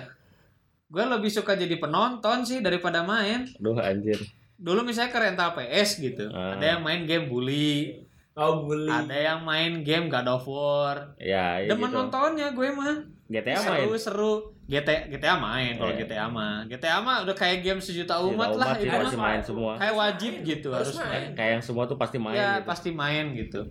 [0.88, 3.44] gue lebih suka jadi penonton sih daripada main.
[3.52, 4.16] Aduh anjir
[4.56, 6.54] Dulu misalnya ke rental PS gitu, Ah.
[6.54, 7.98] ada yang main game bully,
[8.32, 8.88] Oh, bully.
[8.88, 11.18] ada yang main game God of War.
[11.18, 13.02] ya, ya Demen gitu nontonnya gue mah.
[13.28, 14.34] GTA main seru seru.
[14.72, 16.00] GTA GTA main kalau Iya.
[16.02, 16.64] GTA mah.
[16.66, 19.26] GTA mah udah kayak game sejuta Sejuta umat lah itu pasti mah.
[19.28, 21.12] main semua Kayak wajib gitu Harus harus main.
[21.12, 21.32] main.
[21.34, 22.66] kayak yang semua tuh pasti main ya gitu.
[22.66, 23.62] pasti main gitu.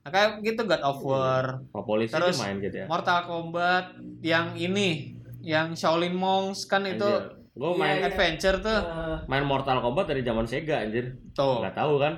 [0.00, 3.84] Nah, kayak gitu God of War, Kalau polisi Terus- main gitu ya Mortal Kombat
[4.20, 7.04] yang ini, yang Shaolin Monks kan itu
[7.52, 8.06] gue Iya, main iya.
[8.06, 8.78] adventure tuh.
[8.78, 12.14] Eh, main Mortal Kombat dari zaman Sega anjir Tuh, nggak tahu kan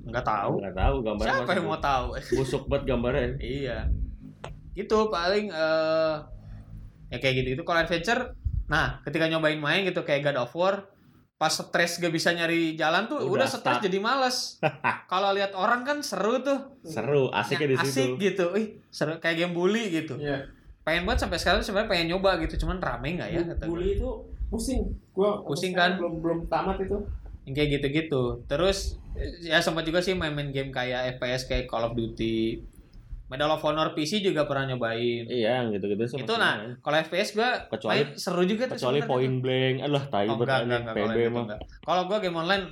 [0.00, 0.52] nggak tahu.
[0.58, 2.06] nggak tahu gambarnya Siapa yang mau tahu?
[2.32, 3.78] busuk banget gambarnya iya.
[4.72, 6.14] Gitu paling eh
[7.08, 8.36] ya kayak gitu-gitu kalau adventure.
[8.68, 10.84] Nah, ketika nyobain main gitu kayak God of War,
[11.38, 14.58] pas stres gak bisa nyari jalan tuh Udah udah, stres jadi males.
[15.12, 16.76] kalau lihat orang kan seru tuh.
[16.82, 18.46] seru asiknya di Asik situ gitu.
[18.58, 20.18] Ih, seru kayak game bully gitu.
[20.18, 20.50] Iya.
[20.82, 23.72] Pengen banget sampai sekarang sebenarnya pengen nyoba gitu, cuman rame nggak ya kata gue.
[23.72, 24.10] Bully itu
[24.50, 24.80] pusing.
[25.14, 25.96] Gua Pusing kan?
[25.96, 26.98] Belum belum tamat itu.
[27.48, 28.44] yang kayak gitu-gitu.
[28.44, 29.00] Terus
[29.40, 32.60] ya sempat juga sih main-main game kayak FPS kayak Call of Duty.
[33.28, 35.24] Medal of Honor PC juga pernah nyobain.
[35.24, 36.80] iya yang gitu-gitu sih itu nah, main.
[36.80, 40.60] kalau FPS gua Kecuali- main seru juga tuh kecuali point blank alah tai Oh, enggak,
[40.86, 41.46] PB kalau itu mah.
[41.82, 42.64] Kalau gua game online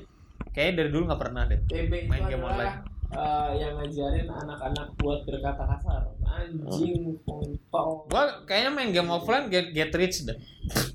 [0.50, 1.60] kayaknya dari dulu nggak pernah deh.
[1.62, 2.74] TB Main itu game adalah, online.
[3.06, 6.02] eh, yang ngajarin anak-anak buat berkata kasar.
[6.26, 7.88] Anjing, kontol.
[8.06, 10.36] Gua kayaknya main game offline get, get rich deh.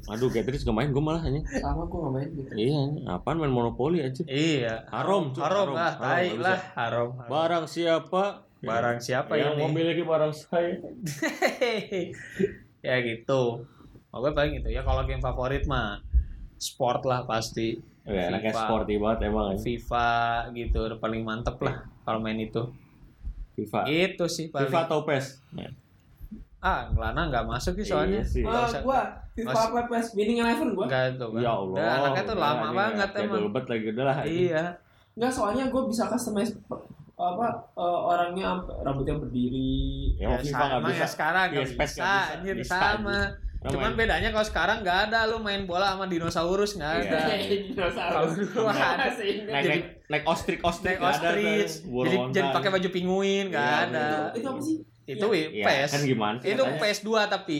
[0.04, 2.52] aduh Gatrix gak main gue malah hanya Sama gua nggak main gitu.
[2.52, 4.84] iya apaan main monopoli aja Iya.
[4.86, 6.60] Haram, cuy, haram, haram.
[6.76, 7.08] haram.
[7.24, 9.62] barang siapa Barang siapa yang ini?
[9.64, 10.76] memiliki barang saya
[12.82, 13.64] ya gitu.
[14.08, 14.68] Oh, gue paling gitu.
[14.70, 16.00] Ya kalau game favorit mah
[16.56, 17.76] sport lah pasti.
[18.02, 18.60] ya anaknya FIFA.
[18.60, 19.78] sporty banget emang anjing.
[19.78, 20.10] FIFA
[20.52, 22.60] gitu udah paling mantep lah kalau main itu.
[23.54, 24.68] FIFA Itu sih paling.
[24.68, 25.26] FIFA atau PES
[26.60, 28.18] Ah, Ngelana nggak masuk sih soalnya.
[28.18, 28.42] Iya sih.
[28.44, 29.00] Ah, usah- gua
[29.32, 30.86] FIFA apa PES Winning Eleven gua.
[30.86, 31.40] Enggak itu kan.
[31.40, 33.44] ya Allah Udah, anaknya tuh lama banget jadul emang.
[33.50, 34.16] banget lagi udah lah.
[34.24, 34.64] Iya.
[35.12, 36.52] Enggak, soalnya gua bisa customize
[37.24, 38.50] apa eh, orangnya
[38.80, 40.16] rambutnya berdiri.
[40.16, 42.34] ya, Ya, sama nggak bisa ya sekarang nggak Iya, bisa, nggak bisa.
[42.34, 43.20] anjir, Bisa, sama.
[43.62, 47.06] Cuman bedanya kalau sekarang nggak ada lu main bola sama dinosaurus nggak Iya.
[47.08, 47.20] ada.
[48.10, 49.06] Kalau dulu ada.
[49.06, 53.86] naik Jadi- naik naik ostrich ostrich Naik ostrich, jadi jadi pakai baju pinguin nggak Iya,
[53.88, 54.06] ada.
[54.28, 54.78] Itu, itu apa sih?
[55.04, 55.90] Itu ya, PS.
[55.92, 56.80] kan gimana sih Itu katanya?
[56.82, 57.58] PS2 tapi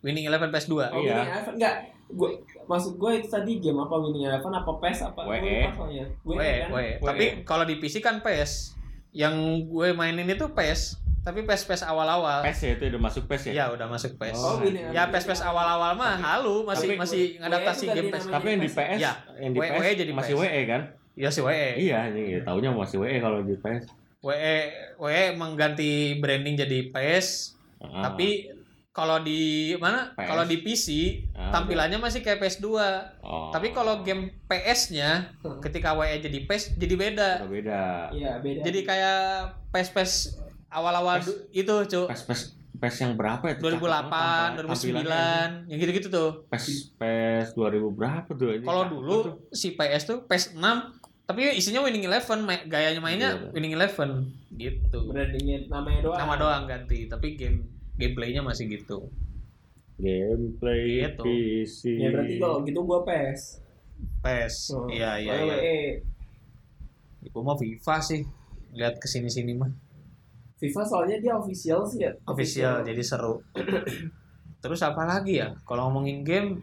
[0.00, 0.74] Winning Eleven PS2.
[0.90, 1.14] Oh, Iya.
[1.14, 1.76] Winning Eleven enggak.
[2.10, 2.28] Gua
[2.66, 5.20] maksud gue itu tadi game apa Winning Eleven apa PES apa?
[5.22, 5.40] Gua WE.
[5.40, 6.04] lupa soalnya.
[6.20, 6.68] WE Weh, kan?
[6.72, 6.90] Weh.
[7.00, 8.74] Tapi kalau di PC kan PS.
[9.14, 9.34] Yang
[9.64, 12.42] gue mainin itu PES, tapi PES PES awal-awal.
[12.42, 14.34] PES ya itu udah masuk PES ya Ya udah masuk PES.
[14.36, 15.06] Oh, Winning Ya.
[15.06, 18.24] PES PES awal-awal mah halu masih tapi- masih ngadaptasi game PES.
[18.26, 20.42] tapi yang di PS Ya, yang di WE PS jadi masih PS.
[20.42, 20.82] WE kan
[21.14, 21.68] Ya si WE.
[21.78, 23.86] iya anjing ya taunya masih WE kalau di PS
[24.18, 24.56] WE
[24.98, 27.54] WE mengganti branding jadi PES.
[27.78, 28.10] Ah.
[28.10, 28.50] Tapi
[28.94, 29.42] kalau di
[29.76, 30.14] mana?
[30.14, 30.22] PS.
[30.24, 30.86] Kalau di PC
[31.34, 32.66] Ah, tampilannya masih kayak PS2.
[33.20, 33.50] Oh.
[33.50, 37.30] Tapi kalau game PS-nya ketika WE jadi PES jadi beda.
[37.42, 37.82] Udah beda.
[38.08, 38.62] Iya, beda.
[38.62, 39.18] Jadi kayak
[39.68, 40.12] PES-PES
[40.70, 41.26] awal-awal PES.
[41.26, 42.06] du- itu, Cuk.
[42.06, 42.40] PES PES
[42.74, 43.54] PES yang berapa ya?
[43.58, 46.30] 2008, 2009, yang gitu-gitu tuh.
[46.46, 48.54] PES PES 2000 berapa tuh?
[48.60, 49.34] Kalau dulu tuh.
[49.50, 50.62] si PS tuh PS 6
[51.24, 52.38] tapi isinya Winning Eleven,
[52.68, 53.50] gayanya mainnya Iya.
[53.50, 55.08] Winning Eleven gitu.
[55.08, 56.18] brandingnya namanya doang.
[56.20, 59.08] Nama doang ganti, tapi game gameplaynya masih gitu.
[59.94, 61.22] gameplay Gitu.
[61.22, 61.80] PC.
[62.02, 63.62] Ya berarti kalau gitu gua PES.
[64.20, 64.54] PES.
[64.74, 64.90] Oh.
[64.90, 65.54] Iya, iya, iya.
[65.54, 65.80] WE,
[67.30, 68.20] Gue mau FIFA sih.
[68.74, 69.70] Lihat ke sini-sini mah.
[70.58, 72.10] FIFA soalnya dia official sih ya.
[72.26, 73.38] Official, jadi seru.
[74.58, 75.54] Terus apa lagi ya?
[75.62, 76.62] Kalau ngomongin game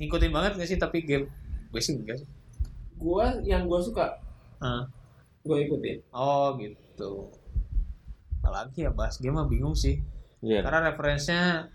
[0.00, 1.28] ngikutin banget gak sih tapi game
[1.70, 2.28] gue sih enggak sih.
[2.96, 4.18] Gua yang gua suka,
[4.58, 4.84] Ah.
[5.44, 6.00] gua ikutin.
[6.10, 7.28] Oh gitu.
[8.40, 10.00] Apalagi ya bahas game mah bingung sih.
[10.40, 10.64] Iya.
[10.64, 11.68] Karena referensinya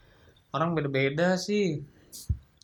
[0.50, 1.86] orang beda-beda sih.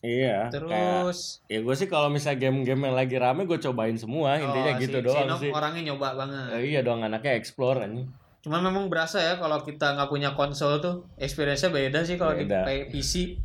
[0.02, 0.50] Iya.
[0.50, 4.74] Kayak, Terus ya gue sih kalau misalnya game-game yang lagi rame gue cobain semua intinya
[4.74, 5.52] oh, gitu si- doang si Nok sih.
[5.54, 6.46] orangnya nyoba banget.
[6.58, 8.10] Eh, iya dong anaknya explore ini.
[8.42, 12.50] Cuman memang berasa ya kalau kita nggak punya konsol tuh experience-nya beda sih kalau di
[12.90, 13.38] PC.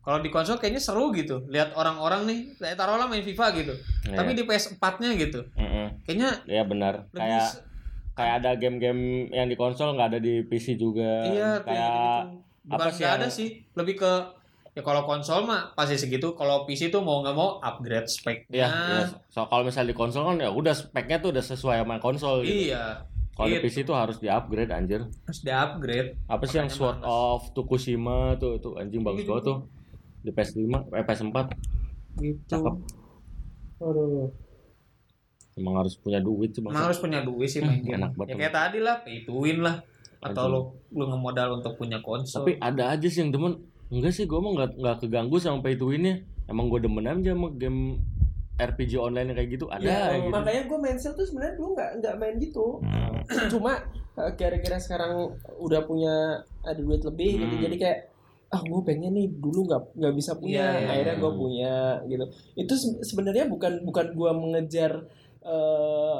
[0.00, 1.44] Kalau di konsol kayaknya seru gitu.
[1.48, 3.72] Lihat orang-orang nih, kayak taruhlah main FIFA gitu.
[4.08, 4.16] Iya.
[4.16, 5.40] Tapi di PS4-nya gitu.
[5.56, 6.04] Mm-mm.
[6.04, 7.08] Kayaknya Iya benar.
[7.12, 7.69] Kayak
[8.20, 9.00] kayak ada game-game
[9.30, 11.24] yang di konsol nggak ada di PC juga.
[11.26, 12.36] iya kayak gitu.
[12.62, 14.12] Bukan apa sih yang- ada sih, lebih ke
[14.70, 16.32] ya kalau konsol mah pasti segitu.
[16.32, 18.52] Kalau PC tuh mau nggak mau upgrade speknya.
[18.52, 19.04] Iya, iya.
[19.26, 22.70] So kalau misalnya di konsol kan ya udah speknya tuh udah sesuai sama konsol gitu.
[22.70, 23.08] Iya.
[23.30, 23.64] Kalau di Gitu.
[23.64, 25.00] PC tuh harus di-upgrade anjir.
[25.24, 26.12] Harus di upgrade.
[26.26, 29.30] Apa sih yang Sword of Tsukushima tuh itu anjing bagus Gitu.
[29.30, 29.58] banget tuh.
[30.20, 30.60] Di PS5,
[30.92, 31.36] eh PS4
[32.18, 32.36] Gitu.
[32.46, 32.74] cakep.
[33.80, 34.28] Aduh.
[35.52, 37.96] Emang harus punya duit sih Emang harus punya duit sih main Hmm, game.
[37.98, 38.28] enak banget.
[38.28, 39.76] Ya kayak tadi lah, pay to win lah.
[40.20, 42.42] Atau lu lu ngemodal untuk punya konsol.
[42.42, 43.56] Tapi ada aja sih yang demen.
[43.88, 46.20] Enggak sih, gue mah nggak nggak keganggu sama pay to win-nya.
[46.44, 47.98] Emang gue demen aja sama game
[48.56, 49.66] RPG online yang kayak gitu.
[49.66, 50.28] Ada Ya, gitu.
[50.28, 52.66] makanya gue main sale tuh sebenarnya dulu nggak nggak main gitu.
[52.78, 53.18] Hmm.
[53.52, 53.72] Cuma
[54.14, 55.12] eh, kira-kira sekarang
[55.56, 56.14] udah punya
[56.60, 57.54] ada duit lebih gitu.
[57.54, 57.64] Hmm.
[57.64, 57.98] Jadi kayak
[58.50, 61.22] ah gue pengen nih dulu nggak nggak bisa punya, Iya, iya, akhirnya iya.
[61.22, 61.74] gue punya
[62.04, 62.24] gitu.
[62.56, 64.92] Itu se- sebenarnya bukan bukan gue mengejar
[65.44, 66.18] eh,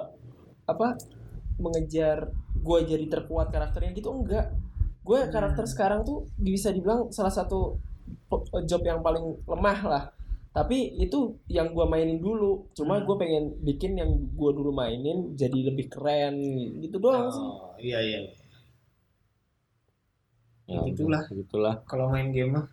[0.69, 0.89] apa
[1.61, 4.53] mengejar gue jadi terkuat karakternya gitu enggak.
[5.05, 7.81] Gue karakter sekarang tuh bisa dibilang salah satu
[8.31, 10.05] po- job yang paling lemah lah
[10.51, 13.07] tapi itu yang gua mainin dulu cuma Hmm.
[13.07, 16.35] gue pengen bikin yang gua dulu mainin jadi lebih keren
[16.83, 18.21] gitu doang sih Oh, iya iya.
[20.71, 21.23] Ya, Itulah.
[21.35, 21.75] Gitulah.
[21.91, 22.67] Kalau main game mah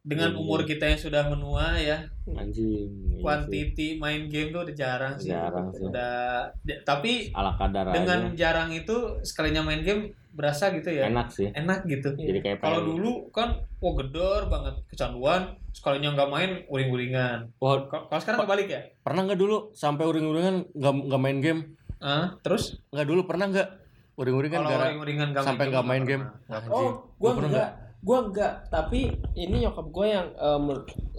[0.00, 0.38] dengan Iya.
[0.38, 2.88] umur kita yang sudah menua ya, Anjing.
[2.88, 3.20] iya sih.
[3.20, 5.28] quantity main game tuh udah jarang sih.
[5.28, 5.84] Jarang sih.
[5.84, 8.34] Udah d- tapi Ala kadar dengan aja.
[8.34, 11.04] jarang itu sekalinya main game berasa gitu ya.
[11.06, 11.52] Enak sih.
[11.52, 12.14] Enak gitu.
[12.14, 17.52] Jadi kayak Kalau dulu kan wah gedor banget kecanduan, sekalinya nggak main uring-uringan.
[17.58, 18.80] Wah, Kalau sekarang kebalik ya?
[19.00, 21.60] pernah nggak dulu sampai uring-uringan nggak nggak main game?
[21.98, 23.68] Ah, terus Nggak dulu pernah nggak
[24.16, 26.24] uring-uringan kalau gara uring-uringan nggak sampai nggak main game?
[26.68, 27.68] oh gue enggak
[28.00, 29.00] gue enggak tapi
[29.34, 30.64] ini nyokap gue yang em,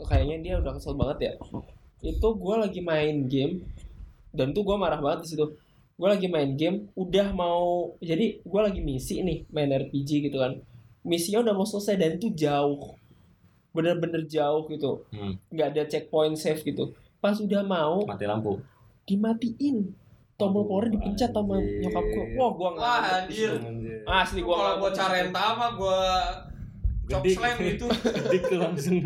[0.03, 1.33] kayaknya dia udah kesel banget ya.
[2.01, 3.61] Itu gue lagi main game
[4.33, 5.45] dan tuh gue marah banget di situ.
[5.93, 10.57] Gue lagi main game udah mau jadi gue lagi misi nih main RPG gitu kan.
[11.01, 12.97] Misinya udah mau selesai dan itu jauh.
[13.71, 15.05] Bener-bener jauh gitu.
[15.13, 15.37] Hmm.
[15.47, 16.91] nggak ada checkpoint save gitu.
[17.17, 18.57] Pas udah mau mati lampu.
[19.05, 19.93] dimatiin.
[20.33, 23.61] Tombol power dipencet sama nyokap gue wah gue Wah, anjir.
[24.09, 26.01] asli gue Kalau gua carenta mah gua
[26.41, 26.50] cok
[27.17, 27.35] Gedik.
[27.35, 27.85] slam gitu.
[28.17, 28.97] Gedik tuh langsung.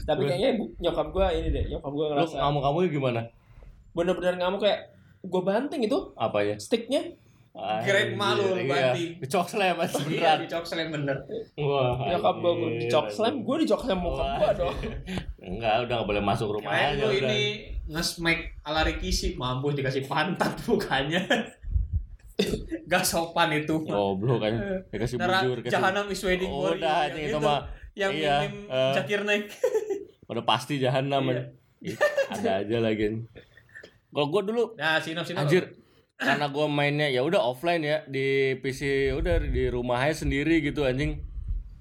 [0.00, 3.20] tapi kayaknya nyokap gue ini deh nyokap gue Lu ngerasa kamu-kamu gimana?
[3.90, 4.80] bener-bener ngamuk kayak
[5.20, 6.54] gue banting itu Apa ya?
[6.56, 7.02] sticknya
[7.82, 8.94] Great malu lu Iya.
[8.94, 9.10] banting.
[9.18, 10.36] Dicok slam aja Iya, beneran.
[10.38, 11.16] di cok slam bener.
[11.58, 11.98] Wah.
[12.06, 14.38] nyokap gue anjir, dicok slam gue dicok slam Wah.
[14.38, 14.76] gue dong
[15.42, 17.40] Enggak, udah nggak boleh masuk rumah Kirain aja lu ini
[17.90, 21.26] nge-smack ala Rikishi mampus dikasih pantat mukanya.
[22.90, 23.74] Gak sopan itu.
[23.84, 24.52] Goblok kan.
[24.90, 25.72] Dikasih bujur kasih.
[25.72, 26.82] Jahanam is waiting for you.
[26.82, 27.60] Udah Yang anjing itu mah
[27.94, 28.94] Yang iya, minim eh.
[28.94, 29.44] Zakir naik.
[30.30, 31.22] udah pasti jahanam.
[31.30, 31.42] Iya.
[31.80, 31.96] Ih,
[32.28, 33.06] Ada aja lagi.
[34.10, 35.40] Kalau gua dulu Nah, sino sino.
[35.40, 35.74] anjir
[36.20, 40.84] karena gua mainnya ya udah offline ya di PC udah di rumah aja sendiri gitu
[40.84, 41.24] anjing.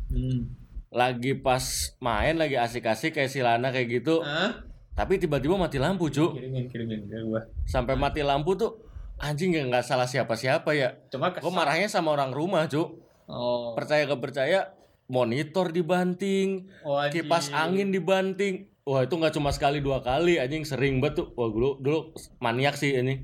[0.07, 0.55] Hmm.
[0.89, 1.62] Lagi pas
[2.01, 4.24] main lagi asik-asik kayak si Lana kayak gitu.
[4.24, 4.66] Hah?
[4.95, 6.36] Tapi tiba-tiba mati lampu, Cuk.
[6.36, 7.43] Kirimin kirimin ke gua.
[7.64, 8.89] Sampai mati lampu tuh
[9.20, 10.97] anjing ya nggak salah siapa-siapa ya.
[11.07, 11.51] Cuma Gue kesal.
[11.51, 12.99] marahnya sama orang rumah, Cuk.
[13.26, 13.72] Oh.
[13.74, 14.74] Percaya gak percaya,
[15.05, 17.24] monitor dibanting, Oh, anjing.
[17.24, 18.65] kipas angin dibanting.
[18.82, 21.28] Wah itu nggak cuma sekali dua kali, anjing sering banget tuh.
[21.34, 21.99] Wah dulu dulu
[22.39, 23.22] maniak sih ini,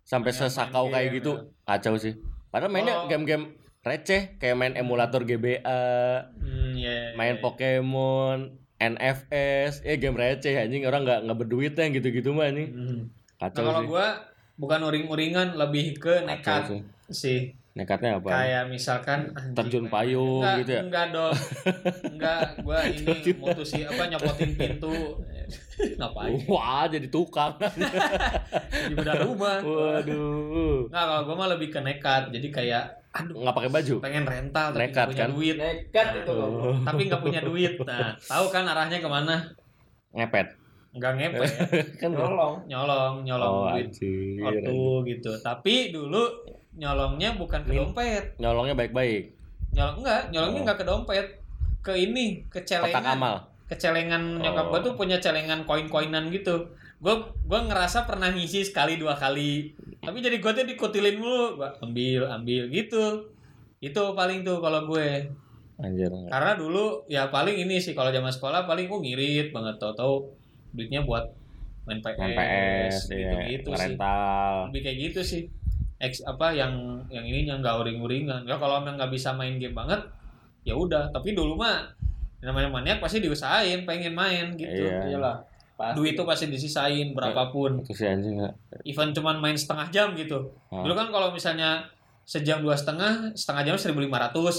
[0.00, 1.42] sampai Maniak sesakau kayak gitu, ya.
[1.66, 2.14] kacau sih.
[2.48, 3.44] Padahal mainnya Kalau- game-game
[3.80, 5.82] receh kayak main emulator GBA,
[6.34, 7.42] Hmm, ya, main ya.
[7.42, 8.38] Pokemon,
[8.78, 12.70] NFS, ya game receh anjing orang nggak nggak berduit yang gitu-gitu mah anjing.
[12.70, 13.00] Hmm.
[13.38, 13.88] Nah, Kacau kalau sih.
[13.88, 14.06] gua
[14.58, 16.80] bukan uring-uringan lebih ke nekat sih.
[17.08, 17.40] sih.
[17.70, 18.26] Nekatnya apa?
[18.28, 20.80] Kayak misalkan anjing, Terjun payung enggak, gitu ya?
[20.82, 21.34] Enggak dong.
[22.12, 24.90] Enggak, gua ini mutusin apa nyopotin pintu.
[25.98, 26.34] Ngapain?
[26.50, 27.54] Wah, jadi tukang.
[28.90, 29.62] Di bedah rumah.
[29.62, 30.90] Waduh.
[30.90, 32.34] Enggak, kalau gua mah lebih ke nekat.
[32.34, 33.94] Jadi kayak aduh Nggak pakai baju.
[34.00, 35.30] pengen rental tapi Nekat, nggak punya kan?
[35.32, 35.56] duit.
[35.56, 36.76] Nekat itu Oh.
[36.82, 37.72] Tapi nggak punya duit.
[37.80, 39.36] Nah, tahu kan arahnya ke mana?
[40.10, 40.50] Ngepet.
[40.90, 41.50] Enggak ngepet.
[42.00, 42.64] Kan Nyolong.
[42.64, 44.40] nyolong, nyolong Oh, duit anjir.
[44.40, 45.32] ortu gitu.
[45.38, 46.22] Tapi dulu
[46.74, 48.24] nyolongnya bukan ke Min- dompet.
[48.36, 49.24] Nyolongnya baik-baik.
[49.70, 50.64] Nyolong enggak, nyolongnya Oh.
[50.64, 51.26] enggak ke dompet.
[51.78, 53.14] Ke ini, ke Kotak celengan.
[53.14, 53.34] amal.
[53.64, 54.70] Ke celengan nyokap Oh.
[54.70, 56.56] gua tuh punya celengan koin-koinan gitu.
[56.98, 57.14] Gua
[57.44, 59.70] gua ngerasa pernah ngisi sekali dua kali.
[59.98, 61.56] Tapi jadi gua tuh dikutilin mulu.
[61.56, 63.28] Gua ambil, ambil gitu.
[63.78, 65.30] Itu paling tuh kalau gue.
[65.78, 66.10] Anjir.
[66.10, 70.26] Karena dulu ya paling ini sih kalau zaman sekolah paling gue ngirit banget tau-tau
[70.72, 71.24] duitnya buat
[71.88, 73.80] main PS, Main PS, gitu, ya, gitu sih.
[73.80, 74.52] rental.
[74.68, 75.42] Lebih kayak gitu sih.
[75.98, 78.46] X apa yang yang ininya nggak uring-uringan.
[78.46, 80.04] Ya kalau emang nggak bisa main game banget
[80.62, 81.10] ya udah.
[81.10, 81.90] Tapi dulu mah
[82.38, 84.86] namanya maniak pasti diusahain pengen main gitu.
[84.86, 85.10] Iya.
[85.10, 85.36] Iyalah.
[85.78, 85.94] Pasti.
[85.94, 87.82] Duit tuh pasti disisain berapapun.
[87.82, 88.42] Itu sih anjing.
[88.82, 90.54] Even cuman main setengah jam gitu.
[90.70, 90.82] Ah.
[90.82, 91.86] Dulu kan kalau misalnya
[92.28, 94.04] sejam dua setengah, setengah jam 1500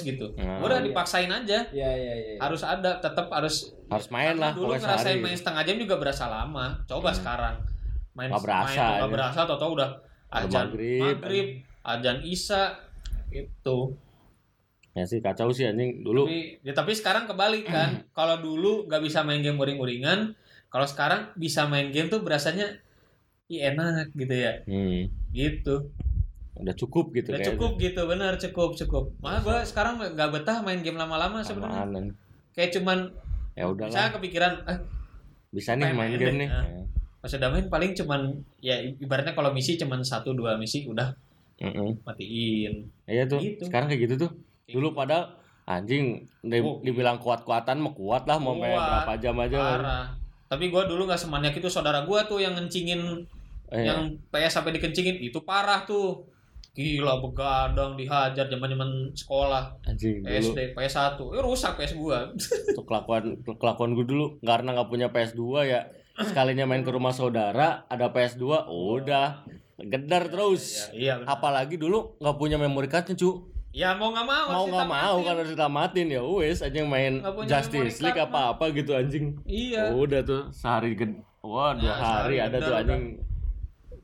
[0.01, 0.34] gitu.
[0.36, 0.57] Ah.
[0.57, 0.89] Udah Iya.
[0.89, 2.34] dipaksain aja Iya iya iya.
[2.39, 5.22] harus ada tetap harus Harus main karena lah dulu ngerasain sehari.
[5.22, 7.55] main setengah jam juga berasa lama coba sekarang
[8.11, 9.13] main Nggak berasa, main nggak ya.
[9.13, 9.89] berasa atau tau udah
[10.28, 11.01] Udah ajan maghrib.
[11.03, 11.47] maghrib
[11.84, 12.61] ajan isya
[13.30, 13.80] itu
[14.91, 16.26] Ya sih kacau sih anjing dulu.
[16.26, 20.34] tapi ya, tapi sekarang kebalik kan kalau dulu nggak bisa main game uring-uringan
[20.67, 22.82] kalau sekarang bisa main game tuh berasanya
[23.45, 25.05] Ih, enak gitu ya Hmm.
[25.30, 25.89] gitu
[26.60, 27.55] Udah cukup gitu udah kayaknya.
[27.55, 32.12] cukup gitu bener cukup cukup malah gue sekarang nggak betah main game lama-lama sebenarnya
[32.51, 33.07] kayak cuman
[33.53, 33.88] Ya udahlah.
[33.88, 34.78] misalnya kepikiran ah,
[35.49, 36.36] Bisa nih main- main main game deh.
[36.38, 36.49] nih.
[36.49, 36.84] Ah.
[37.18, 38.22] Pas udah main paling cuman
[38.57, 41.12] ya ibaratnya kalau misi cuman satu dua misi udah
[41.57, 41.91] Heeh.
[41.99, 42.88] matiin.
[43.03, 43.39] Iya tuh.
[43.39, 43.66] Gitu.
[43.66, 44.32] Sekarang kayak gitu tuh.
[44.66, 45.36] Dulu padahal
[45.66, 46.80] anjing di- Oh.
[46.80, 48.88] dibilang kuat-kuatan mah kuat lah mau main Kuat.
[49.03, 49.57] berapa jam aja.
[49.60, 50.05] Parah.
[50.45, 53.01] Tapi gua dulu nggak semaniak itu saudara gua tuh yang ngencingin
[53.70, 56.26] Eh, yang PS sampai dikencingin itu parah tuh.
[56.72, 61.17] Gila begadang dihajar zaman-zaman sekolah anjing dulu SD PS1.
[61.17, 62.30] Eh rusak PS gua.
[62.72, 65.82] tuh kelakuan kelakuan gue dulu karena nggak punya PS2 ya
[66.15, 69.43] sekalinya main ke rumah saudara ada PS2 udah
[69.82, 71.13] gedar terus Iya, iya.
[71.17, 71.28] bener.
[71.30, 74.47] apalagi dulu nggak punya memory cardnya cu Ya mau nggak mau.
[74.49, 78.28] mau nggak mau kan harus ditamatin ya wes aja main Nggak punya Justice League card
[78.28, 79.89] apa apa gitu anjing Iya.
[79.89, 83.03] udah tuh sehari ged wah dua Nah, hari ada tuh anjing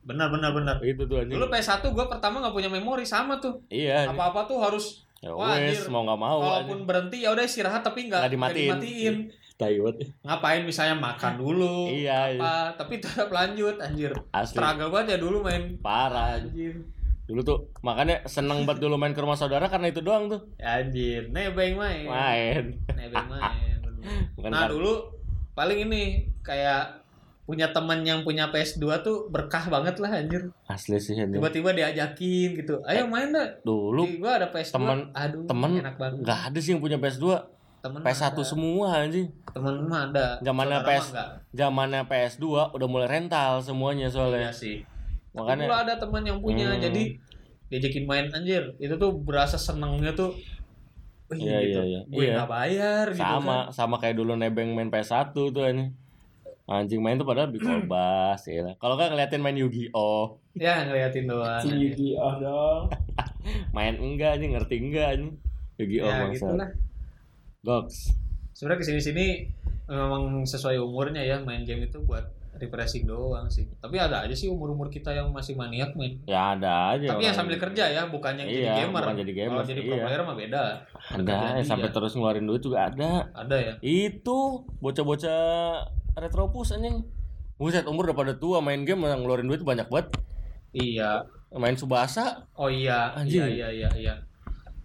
[0.06, 0.76] Benar benar benar.
[0.80, 3.58] itu tuh anjing Dulu PS1 gua pertama nggak punya memori sama tuh.
[3.66, 4.06] iya.
[4.06, 8.06] Apa-apa tuh harus ya Wah, wes mau nggak mau Kalaupun berhenti ya udah istirahat tapi
[8.06, 8.54] nggak Nggak dimatiin.
[8.68, 9.16] nggak dimatiin.
[9.56, 14.12] tai banget Ngapain misalnya makan dulu, Iya, apa, tapi tetap lanjut anjir.
[14.30, 15.74] asli Struggle banget ya dulu main.
[15.80, 16.76] parah Anjir.
[17.24, 20.78] dulu tuh makanya seneng banget dulu main ke rumah saudara karena itu doang tuh Ya,
[20.78, 22.04] anjir, nebeng main.
[22.04, 23.78] main Nebeng main.
[24.36, 25.10] Bukan nah, dulu
[25.50, 26.02] paling ini
[26.40, 27.02] kayak
[27.46, 30.50] punya teman yang punya PS2 tuh berkah banget lah anjir.
[30.66, 31.38] asli sih anjing.
[31.38, 32.82] Tiba-tiba diajakin gitu.
[32.82, 33.46] Ayo main dah.
[33.62, 34.74] dulu gua ada PS2.
[34.74, 36.18] temen- Aduh, temen enak banget.
[36.20, 37.26] nggak ada sih yang punya PS2
[37.78, 38.42] Temen PS1 ada.
[38.42, 40.26] semua anjing Temen mah ada.
[40.40, 41.28] Zamannya PS enggak.
[41.52, 44.82] zamannya PS2 udah mulai rental semuanya Iya soalnya sih.
[45.32, 46.82] Makanya dulu ada teman yang punya Hmm.
[46.82, 47.02] jadi
[47.68, 48.74] diajakin main anjir.
[48.76, 50.34] Itu tuh berasa senengnya tuh
[51.26, 51.70] Wih, Iya, gitu.
[51.76, 52.00] iya, iya.
[52.06, 52.34] Gue Iya.
[52.36, 53.30] nggak bayar gitu kan.
[53.36, 55.90] sama sama kayak dulu nebeng main PS1 tuh anjing
[56.66, 58.74] anjing main tuh padahal di kolbas ya lah.
[58.76, 61.60] kalau kan ngeliatin main Yu-Gi-Oh Ya ngeliatin doang.
[61.60, 62.90] Si Yugi oh dong.
[63.76, 65.30] main enggak anjing ngerti enggak anjing
[65.76, 66.70] Yu-Gi-Oh ya gitu lah.
[67.60, 68.10] Goks
[68.50, 69.26] Sebenarnya ke sini-sini
[69.86, 72.24] memang sesuai umurnya ya main game itu buat
[72.56, 73.68] refreshing doang sih.
[73.76, 76.16] Tapi ada aja sih umur-umur kita yang masih maniak main.
[76.24, 77.36] ya ada aja Tapi yang orang.
[77.36, 79.02] sambil kerja ya, bukan yang Iya, jadi gamer.
[79.04, 80.02] bukan jadi gamer, Kalau jadi pro iya.
[80.02, 80.62] player mah beda.
[80.88, 81.94] ada kerjaan yang sampai dia.
[81.94, 83.72] terus ngeluarin duit juga ada Ada ya.
[83.78, 84.38] itu
[84.80, 85.36] bocah-bocah
[86.16, 87.04] retropus anjing
[87.56, 90.12] Buset umur udah pada tua main game ngeluarin duit banyak banget
[90.70, 91.24] Iya.
[91.50, 93.12] main subasa Oh iya.
[93.12, 93.40] Anjing.
[93.40, 94.14] Iya iya iya iya.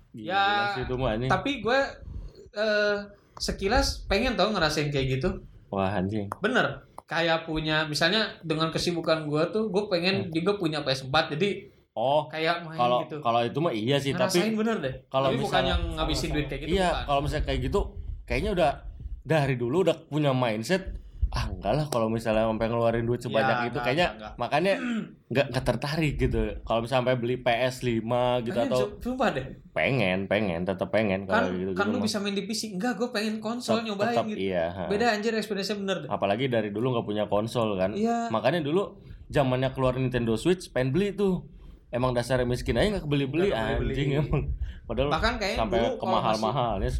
[0.09, 1.79] Gila Ya, sih itu mah anjing Tapi gue
[2.53, 2.95] eh
[3.37, 5.29] sekilas pengen tau ngerasain kayak gitu.
[5.67, 6.83] wah anjing Bener.
[7.03, 12.63] Kayak punya misalnya dengan kesibukan gue tuh gue pengen juga punya PS4 jadi oh kayak
[12.63, 12.79] main Hmm.
[12.79, 13.17] kalau gitu.
[13.19, 14.95] kalau itu mah iya sih Ngerasain tapi bener deh.
[15.07, 17.03] kalau Tapi bukan misalnya- yang ngabisin duit kayak gitu iya bukan.
[17.03, 17.79] kalau misalnya kayak gitu
[18.23, 18.71] kayaknya udah
[19.21, 21.00] dari dulu udah punya mindset
[21.31, 24.33] ah enggak lah kalau misalnya sampai ngeluarin duit sebanyak Ya, itu enggak, kayaknya enggak, enggak.
[24.37, 24.73] makanya
[25.31, 27.87] nggak nggak tertarik gitu kalau misalnya sampai beli PS 5
[28.41, 29.45] gitu Pengen, atau sumpah deh.
[29.71, 32.03] pengen pengen tetap pengen Kan kalau gitu kan lu mah.
[32.03, 32.75] bisa main di PC.
[32.75, 34.39] Enggak, gue pengen konsol Tetap- nyobain tetap gitu.
[34.41, 34.83] iya ha.
[34.85, 36.09] Beda anjir experience bener deh.
[36.09, 38.27] apalagi dari dulu nggak punya konsol kan Iya.
[38.27, 41.47] makanya dulu zamannya keluar Nintendo Switch pengen beli tuh
[41.87, 43.91] emang dasarnya miskin aja nggak kebeli beli Nggak kebeli-beli.
[43.93, 44.41] anjing emang
[44.83, 46.05] padahal Bahkan kayaknya sampai dulu ke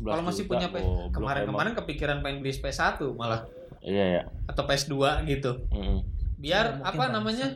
[0.02, 0.80] kalau masih punya P-
[1.12, 3.44] kemarin-kemarin kepikiran pengen beli PS1 malah
[3.82, 4.96] iya ya atau PS2
[5.28, 5.52] gitu.
[5.70, 6.00] Mm-mm.
[6.38, 7.14] Biar Ya, apa bangsa.
[7.14, 7.48] namanya?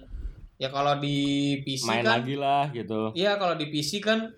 [0.56, 1.18] Ya kalau di
[1.62, 4.32] PC main kan lagi lah gitu Iya kalau di PC kan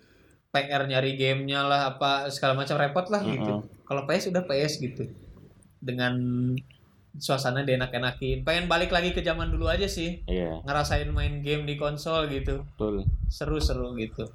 [0.48, 3.62] PR nyari gamenya lah apa segala macam repot lah gitu.
[3.62, 3.84] Mm-mm.
[3.84, 5.04] Kalau PS udah PS gitu.
[5.78, 6.14] Dengan
[7.14, 8.42] suasana dienak-enakin.
[8.42, 10.22] Pengen balik lagi ke zaman dulu aja sih.
[10.24, 12.62] iya Ngerasain main game di konsol gitu.
[12.66, 14.26] betul Seru-seru gitu.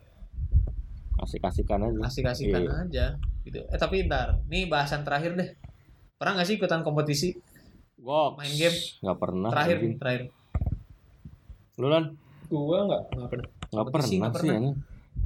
[1.15, 2.73] asik-asikan aja Asik-asikan Iya.
[2.81, 3.05] aja
[3.43, 3.59] gitu.
[3.61, 5.49] Eh tapi ntar, nih bahasan terakhir deh.
[6.23, 7.35] Pernah gak sih ikutan kompetisi?
[7.99, 8.39] Goks.
[8.39, 8.77] Main game.
[9.03, 10.23] nggak pernah terakhir nih, terakhir.
[11.75, 12.15] lu lan
[12.47, 13.47] Gua nggak Nggak pernah.
[13.51, 14.55] nggak Kompetisi pernah nggak sih pernah.
[14.55, 14.75] anjing.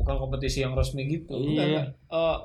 [0.01, 1.33] Bukan kompetisi yang resmi gitu.
[1.37, 1.45] Iya.
[1.45, 1.85] Enggak, enggak.
[2.17, 2.37] Eh.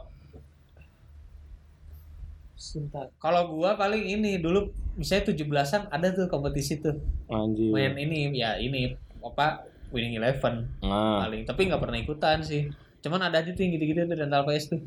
[3.16, 4.68] Kalau gua paling ini dulu
[5.00, 7.00] misalnya 17-an ada tuh kompetisi tuh.
[7.32, 8.92] anjing main ini ya ini
[9.24, 12.68] apa winning eleven nah paling tapi nggak pernah ikutan sih
[13.00, 14.80] cuman ada aja tuh yang gitu-gitu tuh rental PS tuh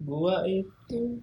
[0.00, 1.20] Gua itu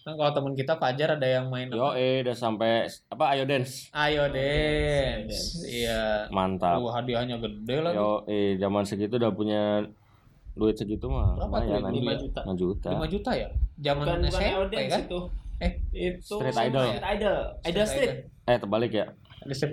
[0.00, 1.96] kan kalau teman kita Fajar ada yang main yo apa?
[1.96, 2.72] eh udah sampai
[3.06, 9.16] apa ayo dance ayo dance iya mantap Wah, hadiahnya gede lagi yo eh zaman segitu
[9.16, 9.84] udah punya
[10.52, 11.68] duit segitu mah Berapa tuh?
[11.70, 12.26] lumayan Lima anjing.
[12.26, 12.40] juta.
[12.42, 13.48] 5 juta 5 juta ya
[13.78, 15.20] zaman bukan bukan SMP audience kan itu.
[15.60, 16.84] Eh, itu Street Idol.
[16.86, 17.38] Street Idol.
[17.62, 18.14] Idol Street.
[18.46, 19.06] eh terbalik ya
[19.40, 19.72] ada set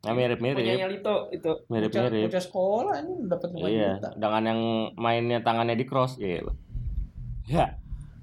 [0.00, 1.50] nah, mirip Punya mirip Lito itu.
[1.68, 4.60] mirip bocah, mirip bocah sekolah ini dapat 5 iya juta dengan yang
[4.96, 6.40] mainnya tangannya di cross iya
[7.46, 7.66] ya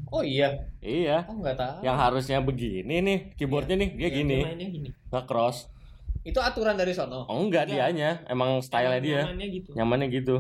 [0.10, 0.48] oh iya?
[0.80, 1.26] Iya.
[1.26, 1.78] Oh nggak tahu.
[1.82, 4.40] Yang harusnya begini nih keyboardnya nih dia Iya, gini.
[4.42, 4.90] mainnya gini.
[5.10, 5.70] nggak cross
[6.20, 7.24] itu aturan dari sono?
[7.26, 7.96] Oh enggak Enggak.
[7.96, 8.10] dianya.
[8.28, 9.24] Emang style dia.
[9.24, 9.70] Nyamannya gitu.
[9.74, 10.36] nyamannya gitu.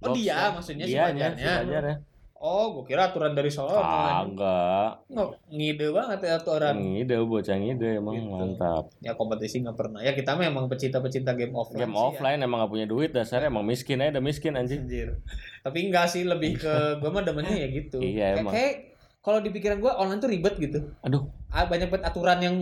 [0.00, 0.54] Oh dia Boxnya.
[0.56, 1.94] maksudnya dianya si Fajarnya.
[2.40, 7.52] Oh gua kira aturan dari sono Ah, enggak Nggak, ngide banget ya aturan ngide bocah
[7.54, 8.26] ngide emang Gitu.
[8.26, 12.06] mantap ya kompetisi nggak pernah ya kita memang pecinta-pecinta game offline game sih ya.
[12.06, 15.20] offline emang gak punya duit dasarnya emang miskin aja udah miskin anjing Anjir.
[15.60, 18.52] tapi enggak sih lebih ke gue mah demennya ya gitu Iya, kayak, emang.
[18.52, 18.72] kayak
[19.20, 22.56] kalau di pikiran gue online tuh ribet gitu aduh Ah, banyak banget aturan yang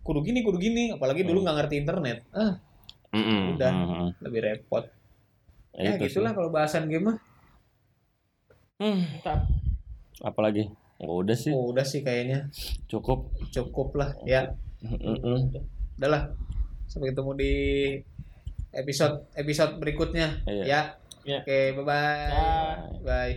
[0.00, 1.44] kudu gini kudu gini apalagi dulu Hmm.
[1.46, 2.60] nggak ngerti internet ah
[3.10, 3.70] Mm-mm, Udah.
[3.72, 4.06] mm-mm.
[4.20, 4.84] lebih repot
[5.72, 7.16] ya Itu gitulah kalau bahasan game mah
[8.80, 9.44] Hmm, Mantap.
[10.20, 12.48] apalagi oh, udah sih oh, udah sih kayaknya
[12.86, 15.52] cukup cukup lah ya Mm-mm.
[15.96, 16.32] udahlah
[16.84, 17.52] sampai ketemu di
[18.72, 20.64] episode episode berikutnya Iya.
[20.64, 20.82] ya
[21.20, 21.44] Ya.
[21.44, 22.48] oke bye bye Ya.
[23.04, 23.34] bye